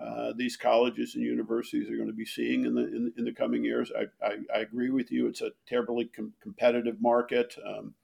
uh, 0.00 0.32
these 0.36 0.56
colleges 0.56 1.14
and 1.14 1.24
universities 1.24 1.90
are 1.90 1.96
going 1.96 2.08
to 2.08 2.14
be 2.14 2.24
seeing 2.24 2.64
in 2.64 2.74
the 2.74 2.86
in, 2.86 3.12
in 3.18 3.24
the 3.24 3.32
coming 3.32 3.62
years. 3.62 3.92
I, 3.96 4.26
I, 4.26 4.36
I, 4.54 4.58
agree 4.60 4.90
with 4.90 5.12
you. 5.12 5.26
It's 5.26 5.42
a 5.42 5.50
terribly 5.68 6.06
com- 6.06 6.32
competitive 6.40 7.02
market. 7.02 7.54
Um, 7.66 7.94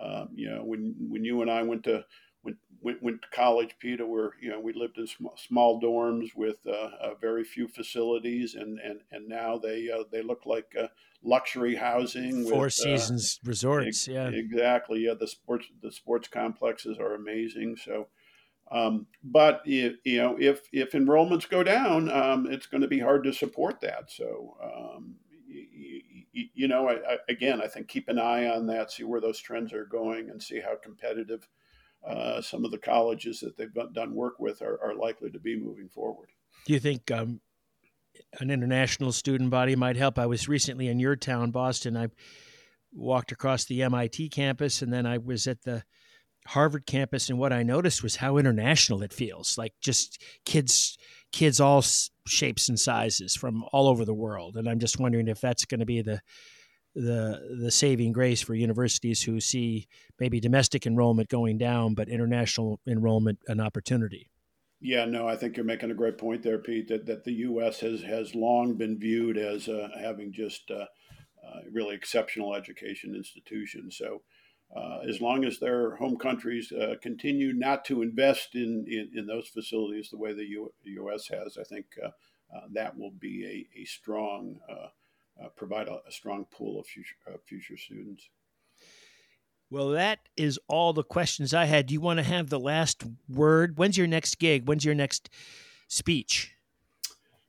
um, 0.00 0.28
you 0.34 0.48
know, 0.48 0.64
when 0.64 0.94
when 0.98 1.24
you 1.24 1.42
and 1.42 1.50
I 1.50 1.62
went 1.62 1.84
to 1.84 2.04
went, 2.44 2.56
went, 2.80 3.02
went 3.02 3.22
to 3.22 3.28
college, 3.28 3.76
Peter, 3.78 4.06
where 4.06 4.32
you 4.40 4.50
know 4.50 4.60
we 4.60 4.72
lived 4.72 4.98
in 4.98 5.06
small, 5.06 5.36
small 5.36 5.80
dorms 5.80 6.34
with 6.36 6.58
uh, 6.66 6.90
uh, 7.00 7.14
very 7.20 7.44
few 7.44 7.66
facilities, 7.66 8.54
and 8.54 8.78
and 8.78 9.00
and 9.10 9.28
now 9.28 9.58
they 9.58 9.90
uh, 9.90 10.04
they 10.12 10.22
look 10.22 10.46
like 10.46 10.74
uh, 10.80 10.88
luxury 11.22 11.74
housing. 11.74 12.48
Four 12.48 12.64
with, 12.64 12.74
seasons 12.74 13.40
resorts, 13.44 14.06
yeah, 14.06 14.28
exactly. 14.28 15.00
Yeah, 15.00 15.14
the 15.18 15.28
sports 15.28 15.66
the 15.82 15.90
sports 15.90 16.28
complexes 16.28 16.98
are 16.98 17.14
amazing. 17.14 17.76
So. 17.76 18.08
Um, 18.70 19.06
but 19.22 19.60
if, 19.66 19.96
you 20.04 20.16
know, 20.16 20.36
if 20.40 20.62
if 20.72 20.92
enrollments 20.92 21.48
go 21.48 21.62
down, 21.62 22.10
um, 22.10 22.50
it's 22.50 22.66
going 22.66 22.80
to 22.80 22.88
be 22.88 22.98
hard 22.98 23.22
to 23.24 23.32
support 23.32 23.82
that. 23.82 24.10
So, 24.10 24.56
um, 24.62 25.16
you, 25.46 26.48
you 26.54 26.66
know, 26.66 26.88
I, 26.88 26.94
I, 26.94 27.18
again, 27.28 27.60
I 27.60 27.68
think 27.68 27.88
keep 27.88 28.08
an 28.08 28.18
eye 28.18 28.48
on 28.48 28.66
that, 28.68 28.90
see 28.90 29.04
where 29.04 29.20
those 29.20 29.38
trends 29.38 29.74
are 29.74 29.84
going, 29.84 30.30
and 30.30 30.42
see 30.42 30.60
how 30.60 30.76
competitive 30.82 31.46
uh, 32.06 32.40
some 32.40 32.64
of 32.64 32.70
the 32.70 32.78
colleges 32.78 33.40
that 33.40 33.56
they've 33.56 33.72
done 33.94 34.14
work 34.14 34.38
with 34.38 34.62
are, 34.62 34.78
are 34.82 34.94
likely 34.94 35.30
to 35.30 35.38
be 35.38 35.58
moving 35.58 35.88
forward. 35.88 36.28
Do 36.66 36.72
you 36.72 36.80
think 36.80 37.10
um, 37.10 37.40
an 38.40 38.50
international 38.50 39.12
student 39.12 39.50
body 39.50 39.76
might 39.76 39.96
help? 39.96 40.18
I 40.18 40.26
was 40.26 40.48
recently 40.48 40.88
in 40.88 40.98
your 40.98 41.16
town, 41.16 41.50
Boston. 41.50 41.96
I 41.96 42.08
walked 42.92 43.32
across 43.32 43.64
the 43.64 43.82
MIT 43.82 44.28
campus, 44.30 44.82
and 44.82 44.92
then 44.92 45.06
I 45.06 45.18
was 45.18 45.46
at 45.46 45.62
the 45.62 45.84
Harvard 46.46 46.86
campus, 46.86 47.30
and 47.30 47.38
what 47.38 47.52
I 47.52 47.62
noticed 47.62 48.02
was 48.02 48.16
how 48.16 48.36
international 48.36 49.02
it 49.02 49.12
feels. 49.12 49.56
Like 49.56 49.72
just 49.80 50.22
kids, 50.44 50.98
kids 51.32 51.58
all 51.58 51.82
shapes 52.26 52.68
and 52.68 52.78
sizes 52.78 53.34
from 53.34 53.64
all 53.72 53.88
over 53.88 54.04
the 54.04 54.14
world. 54.14 54.56
And 54.56 54.68
I'm 54.68 54.78
just 54.78 55.00
wondering 55.00 55.28
if 55.28 55.40
that's 55.40 55.64
going 55.64 55.80
to 55.80 55.86
be 55.86 56.02
the 56.02 56.20
the 56.94 57.56
the 57.60 57.70
saving 57.70 58.12
grace 58.12 58.42
for 58.42 58.54
universities 58.54 59.22
who 59.22 59.40
see 59.40 59.88
maybe 60.18 60.40
domestic 60.40 60.86
enrollment 60.86 61.28
going 61.28 61.58
down, 61.58 61.94
but 61.94 62.08
international 62.08 62.80
enrollment 62.86 63.38
an 63.48 63.60
opportunity. 63.60 64.30
Yeah, 64.80 65.06
no, 65.06 65.26
I 65.26 65.36
think 65.36 65.56
you're 65.56 65.64
making 65.64 65.90
a 65.90 65.94
great 65.94 66.18
point 66.18 66.42
there, 66.42 66.58
Pete. 66.58 66.88
That, 66.88 67.06
that 67.06 67.24
the 67.24 67.32
U.S. 67.32 67.80
has 67.80 68.02
has 68.02 68.34
long 68.34 68.74
been 68.74 68.98
viewed 68.98 69.38
as 69.38 69.66
uh, 69.68 69.88
having 69.98 70.32
just 70.32 70.70
uh, 70.70 70.84
uh, 71.44 71.60
really 71.72 71.94
exceptional 71.94 72.54
education 72.54 73.14
institutions. 73.14 73.96
So, 73.96 74.22
uh, 74.76 74.98
as 75.08 75.20
long 75.20 75.44
as 75.44 75.58
their 75.58 75.96
home 75.96 76.16
countries 76.16 76.70
uh, 76.70 76.96
continue 77.00 77.52
not 77.54 77.84
to 77.86 78.02
invest 78.02 78.54
in, 78.54 78.84
in, 78.86 79.10
in, 79.14 79.26
those 79.26 79.48
facilities 79.48 80.10
the 80.10 80.18
way 80.18 80.32
the 80.32 80.44
U- 80.44 80.74
U.S. 80.82 81.28
has, 81.28 81.56
I 81.58 81.64
think 81.64 81.86
uh, 82.04 82.10
that 82.72 82.96
will 82.98 83.12
be 83.12 83.66
a, 83.74 83.80
a 83.80 83.84
strong 83.84 84.58
uh, 85.42 85.48
provide 85.56 85.88
a, 85.88 86.00
a, 86.06 86.12
strong 86.12 86.46
pool 86.50 86.78
of 86.78 86.86
future, 86.86 87.16
uh, 87.26 87.36
future 87.46 87.76
students. 87.76 88.28
Well, 89.70 89.90
that 89.90 90.20
is 90.36 90.58
all 90.68 90.92
the 90.92 91.02
questions 91.02 91.52
I 91.52 91.64
had. 91.64 91.86
Do 91.86 91.94
you 91.94 92.00
want 92.00 92.18
to 92.18 92.24
have 92.24 92.48
the 92.48 92.60
last 92.60 93.02
word? 93.28 93.76
When's 93.78 93.98
your 93.98 94.06
next 94.06 94.38
gig? 94.38 94.68
When's 94.68 94.84
your 94.84 94.94
next 94.94 95.30
speech? 95.88 96.54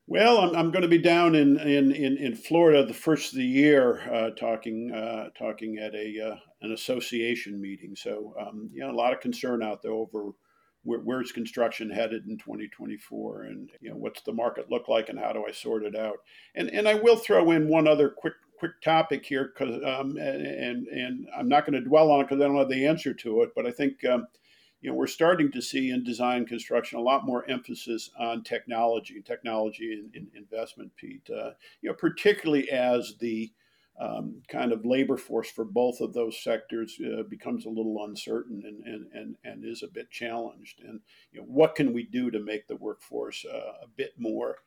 Well, 0.08 0.40
I'm, 0.40 0.56
I'm 0.56 0.72
going 0.72 0.84
to 0.84 0.88
be 0.88 1.00
down 1.00 1.36
in, 1.36 1.60
in, 1.60 1.92
in, 1.92 2.18
in 2.18 2.36
Florida 2.36 2.86
the 2.86 2.94
first 2.94 3.34
of 3.34 3.38
the 3.38 3.46
year, 3.46 4.02
uh, 4.12 4.30
talking 4.32 4.92
uh, 4.92 5.30
talking 5.38 5.80
at 5.80 5.96
a 5.96 6.32
uh, 6.32 6.36
an 6.62 6.72
association 6.72 7.60
meeting. 7.60 7.96
So, 7.96 8.36
um, 8.40 8.70
you 8.72 8.82
know, 8.82 8.92
a 8.92 8.94
lot 8.94 9.14
of 9.14 9.20
concern 9.20 9.64
out 9.64 9.82
there 9.82 9.92
over 9.92 10.32
where, 10.86 11.00
where's 11.00 11.32
construction 11.32 11.90
headed 11.90 12.26
in 12.28 12.38
2024 12.38 13.44
and 13.44 13.70
you 13.82 13.90
know 13.90 13.96
what's 13.96 14.22
the 14.22 14.32
market 14.32 14.72
look 14.72 14.88
like 14.88 15.10
and 15.10 15.20
how 15.20 15.34
do 15.34 15.44
i 15.48 15.52
sort 15.52 15.84
it 15.84 15.96
out? 15.96 16.18
And 16.56 16.70
and 16.70 16.88
i 16.88 16.94
will 16.94 17.18
throw 17.18 17.52
in 17.52 17.68
one 17.68 17.88
other 17.88 18.10
quick 18.10 18.34
quick 18.58 18.80
topic 18.82 19.26
here 19.26 19.52
because 19.54 19.76
um, 19.84 20.18
and 20.18 20.88
and 20.88 21.28
i'm 21.38 21.50
not 21.50 21.66
going 21.66 21.82
to 21.82 21.88
dwell 21.88 22.12
on 22.12 22.22
it 22.22 22.30
because 22.30 22.42
i 22.42 22.48
don't 22.48 22.58
have 22.58 22.70
the 22.70 22.86
answer 22.86 23.14
to 23.14 23.42
it 23.42 23.50
but 23.56 23.66
i 23.66 23.72
think 23.72 24.04
um, 24.06 24.28
you 24.82 24.90
know 24.90 24.96
we're 24.96 25.08
starting 25.08 25.52
to 25.52 25.62
see 25.62 25.90
in 25.90 26.04
design 26.04 26.46
construction 26.46 26.98
a 26.98 27.02
lot 27.02 27.26
more 27.26 27.50
emphasis 27.50 28.10
on 28.20 28.44
technology 28.44 29.22
technology 29.26 29.94
and, 29.94 30.16
and 30.16 30.28
investment 30.36 30.92
pete 30.96 31.28
uh, 31.30 31.52
you 31.82 31.90
know 31.90 31.96
particularly 31.96 32.70
as 32.72 33.16
the 33.20 33.52
um, 34.00 34.42
kind 34.50 34.72
of 34.72 34.86
labor 34.86 35.18
force 35.18 35.50
for 35.50 35.64
both 35.66 36.02
of 36.02 36.14
those 36.14 36.42
sectors 36.44 36.98
uh, 37.02 37.24
becomes 37.24 37.66
a 37.66 37.70
little 37.70 38.04
uncertain 38.06 38.62
and, 38.66 38.84
and, 38.86 39.08
and, 39.14 39.36
and 39.44 39.66
is 39.66 39.84
a 39.84 39.88
bit 39.88 40.12
challenged. 40.12 40.82
And 40.82 41.00
you 41.32 41.40
know, 41.42 41.48
what 41.48 41.76
can 41.76 41.94
we 41.94 42.04
do 42.04 42.30
to 42.32 42.40
make 42.40 42.68
the 42.68 42.76
workforce 42.76 43.46
uh, 43.46 43.84
a 43.84 43.88
bit 43.96 44.14
more 44.18 44.58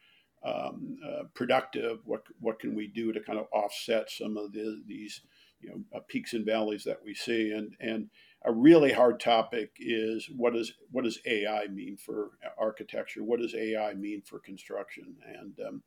um, 0.44 0.96
uh, 1.06 1.24
productive? 1.34 1.98
What 2.04 2.22
what 2.40 2.58
can 2.58 2.74
we 2.74 2.86
do 2.86 3.12
to 3.12 3.20
kind 3.20 3.38
of 3.38 3.46
offset 3.52 4.10
some 4.10 4.36
of 4.36 4.52
the, 4.52 4.82
these 4.86 5.20
you 5.60 5.70
know 5.70 5.80
uh, 5.94 6.00
peaks 6.08 6.32
and 6.32 6.46
valleys 6.46 6.84
that 6.84 7.00
we 7.04 7.14
see? 7.14 7.52
And 7.52 7.74
and 7.80 8.08
a 8.44 8.52
really 8.52 8.92
hard 8.92 9.20
topic 9.20 9.72
is 9.78 10.30
what 10.34 10.54
does 10.54 10.72
what 10.90 11.04
does 11.04 11.18
AI 11.26 11.66
mean 11.66 11.98
for 11.98 12.30
architecture? 12.56 13.24
What 13.24 13.40
does 13.40 13.54
AI 13.54 13.92
mean 13.94 14.22
for 14.22 14.38
construction? 14.38 15.16
And 15.26 15.58
um, 15.66 15.82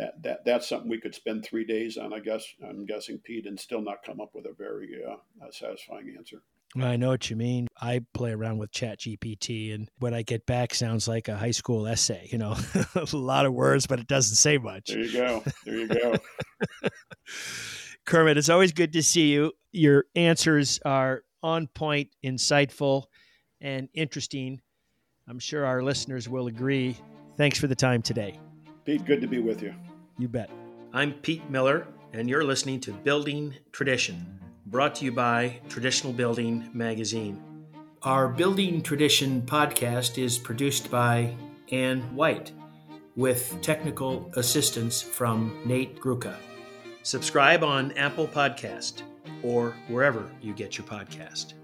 that 0.00 0.22
that 0.22 0.44
that's 0.44 0.68
something 0.68 0.88
we 0.88 1.00
could 1.00 1.14
spend 1.14 1.44
three 1.44 1.64
days 1.64 1.96
on. 1.96 2.12
I 2.12 2.20
guess 2.20 2.44
I'm 2.66 2.86
guessing 2.86 3.18
Pete 3.18 3.46
and 3.46 3.60
still 3.60 3.82
not 3.82 4.02
come 4.04 4.20
up 4.20 4.30
with 4.34 4.46
a 4.46 4.54
very 4.56 4.98
uh, 5.06 5.16
satisfying 5.50 6.14
answer. 6.16 6.42
Well, 6.74 6.86
I 6.86 6.96
know 6.96 7.08
what 7.08 7.28
you 7.28 7.36
mean. 7.36 7.66
I 7.80 8.00
play 8.14 8.30
around 8.30 8.58
with 8.58 8.70
Chat 8.70 9.00
GPT, 9.00 9.74
and 9.74 9.88
what 9.98 10.14
I 10.14 10.22
get 10.22 10.46
back 10.46 10.72
sounds 10.72 11.08
like 11.08 11.28
a 11.28 11.36
high 11.36 11.50
school 11.50 11.86
essay. 11.86 12.28
You 12.30 12.38
know, 12.38 12.56
a 12.94 13.16
lot 13.16 13.44
of 13.44 13.52
words, 13.52 13.86
but 13.86 14.00
it 14.00 14.06
doesn't 14.06 14.36
say 14.36 14.56
much. 14.56 14.88
There 14.88 15.00
you 15.00 15.12
go. 15.12 15.44
There 15.64 15.78
you 15.78 15.88
go. 15.88 16.16
Kermit, 18.06 18.38
it's 18.38 18.48
always 18.48 18.72
good 18.72 18.92
to 18.94 19.02
see 19.02 19.32
you. 19.32 19.52
Your 19.72 20.06
answers 20.16 20.80
are 20.84 21.24
on 21.42 21.66
point, 21.66 22.08
insightful, 22.24 23.04
and 23.60 23.88
interesting. 23.92 24.60
I'm 25.28 25.38
sure 25.38 25.66
our 25.66 25.82
listeners 25.82 26.28
will 26.28 26.46
agree. 26.46 26.96
Thanks 27.36 27.58
for 27.58 27.66
the 27.66 27.76
time 27.76 28.00
today. 28.02 28.38
Pete, 28.84 29.04
good 29.04 29.20
to 29.20 29.26
be 29.26 29.38
with 29.38 29.62
you. 29.62 29.74
You 30.20 30.28
bet. 30.28 30.50
I'm 30.92 31.14
Pete 31.14 31.48
Miller, 31.48 31.86
and 32.12 32.28
you're 32.28 32.44
listening 32.44 32.78
to 32.80 32.92
Building 32.92 33.54
Tradition, 33.72 34.38
brought 34.66 34.96
to 34.96 35.06
you 35.06 35.12
by 35.12 35.60
Traditional 35.70 36.12
Building 36.12 36.68
Magazine. 36.74 37.42
Our 38.02 38.28
Building 38.28 38.82
Tradition 38.82 39.40
podcast 39.40 40.22
is 40.22 40.36
produced 40.36 40.90
by 40.90 41.34
Ann 41.72 42.02
White 42.14 42.52
with 43.16 43.56
technical 43.62 44.30
assistance 44.36 45.00
from 45.00 45.58
Nate 45.64 45.98
Gruka. 45.98 46.36
Subscribe 47.02 47.64
on 47.64 47.92
Apple 47.92 48.28
Podcast 48.28 49.00
or 49.42 49.74
wherever 49.88 50.30
you 50.42 50.52
get 50.52 50.76
your 50.76 50.86
podcast. 50.86 51.54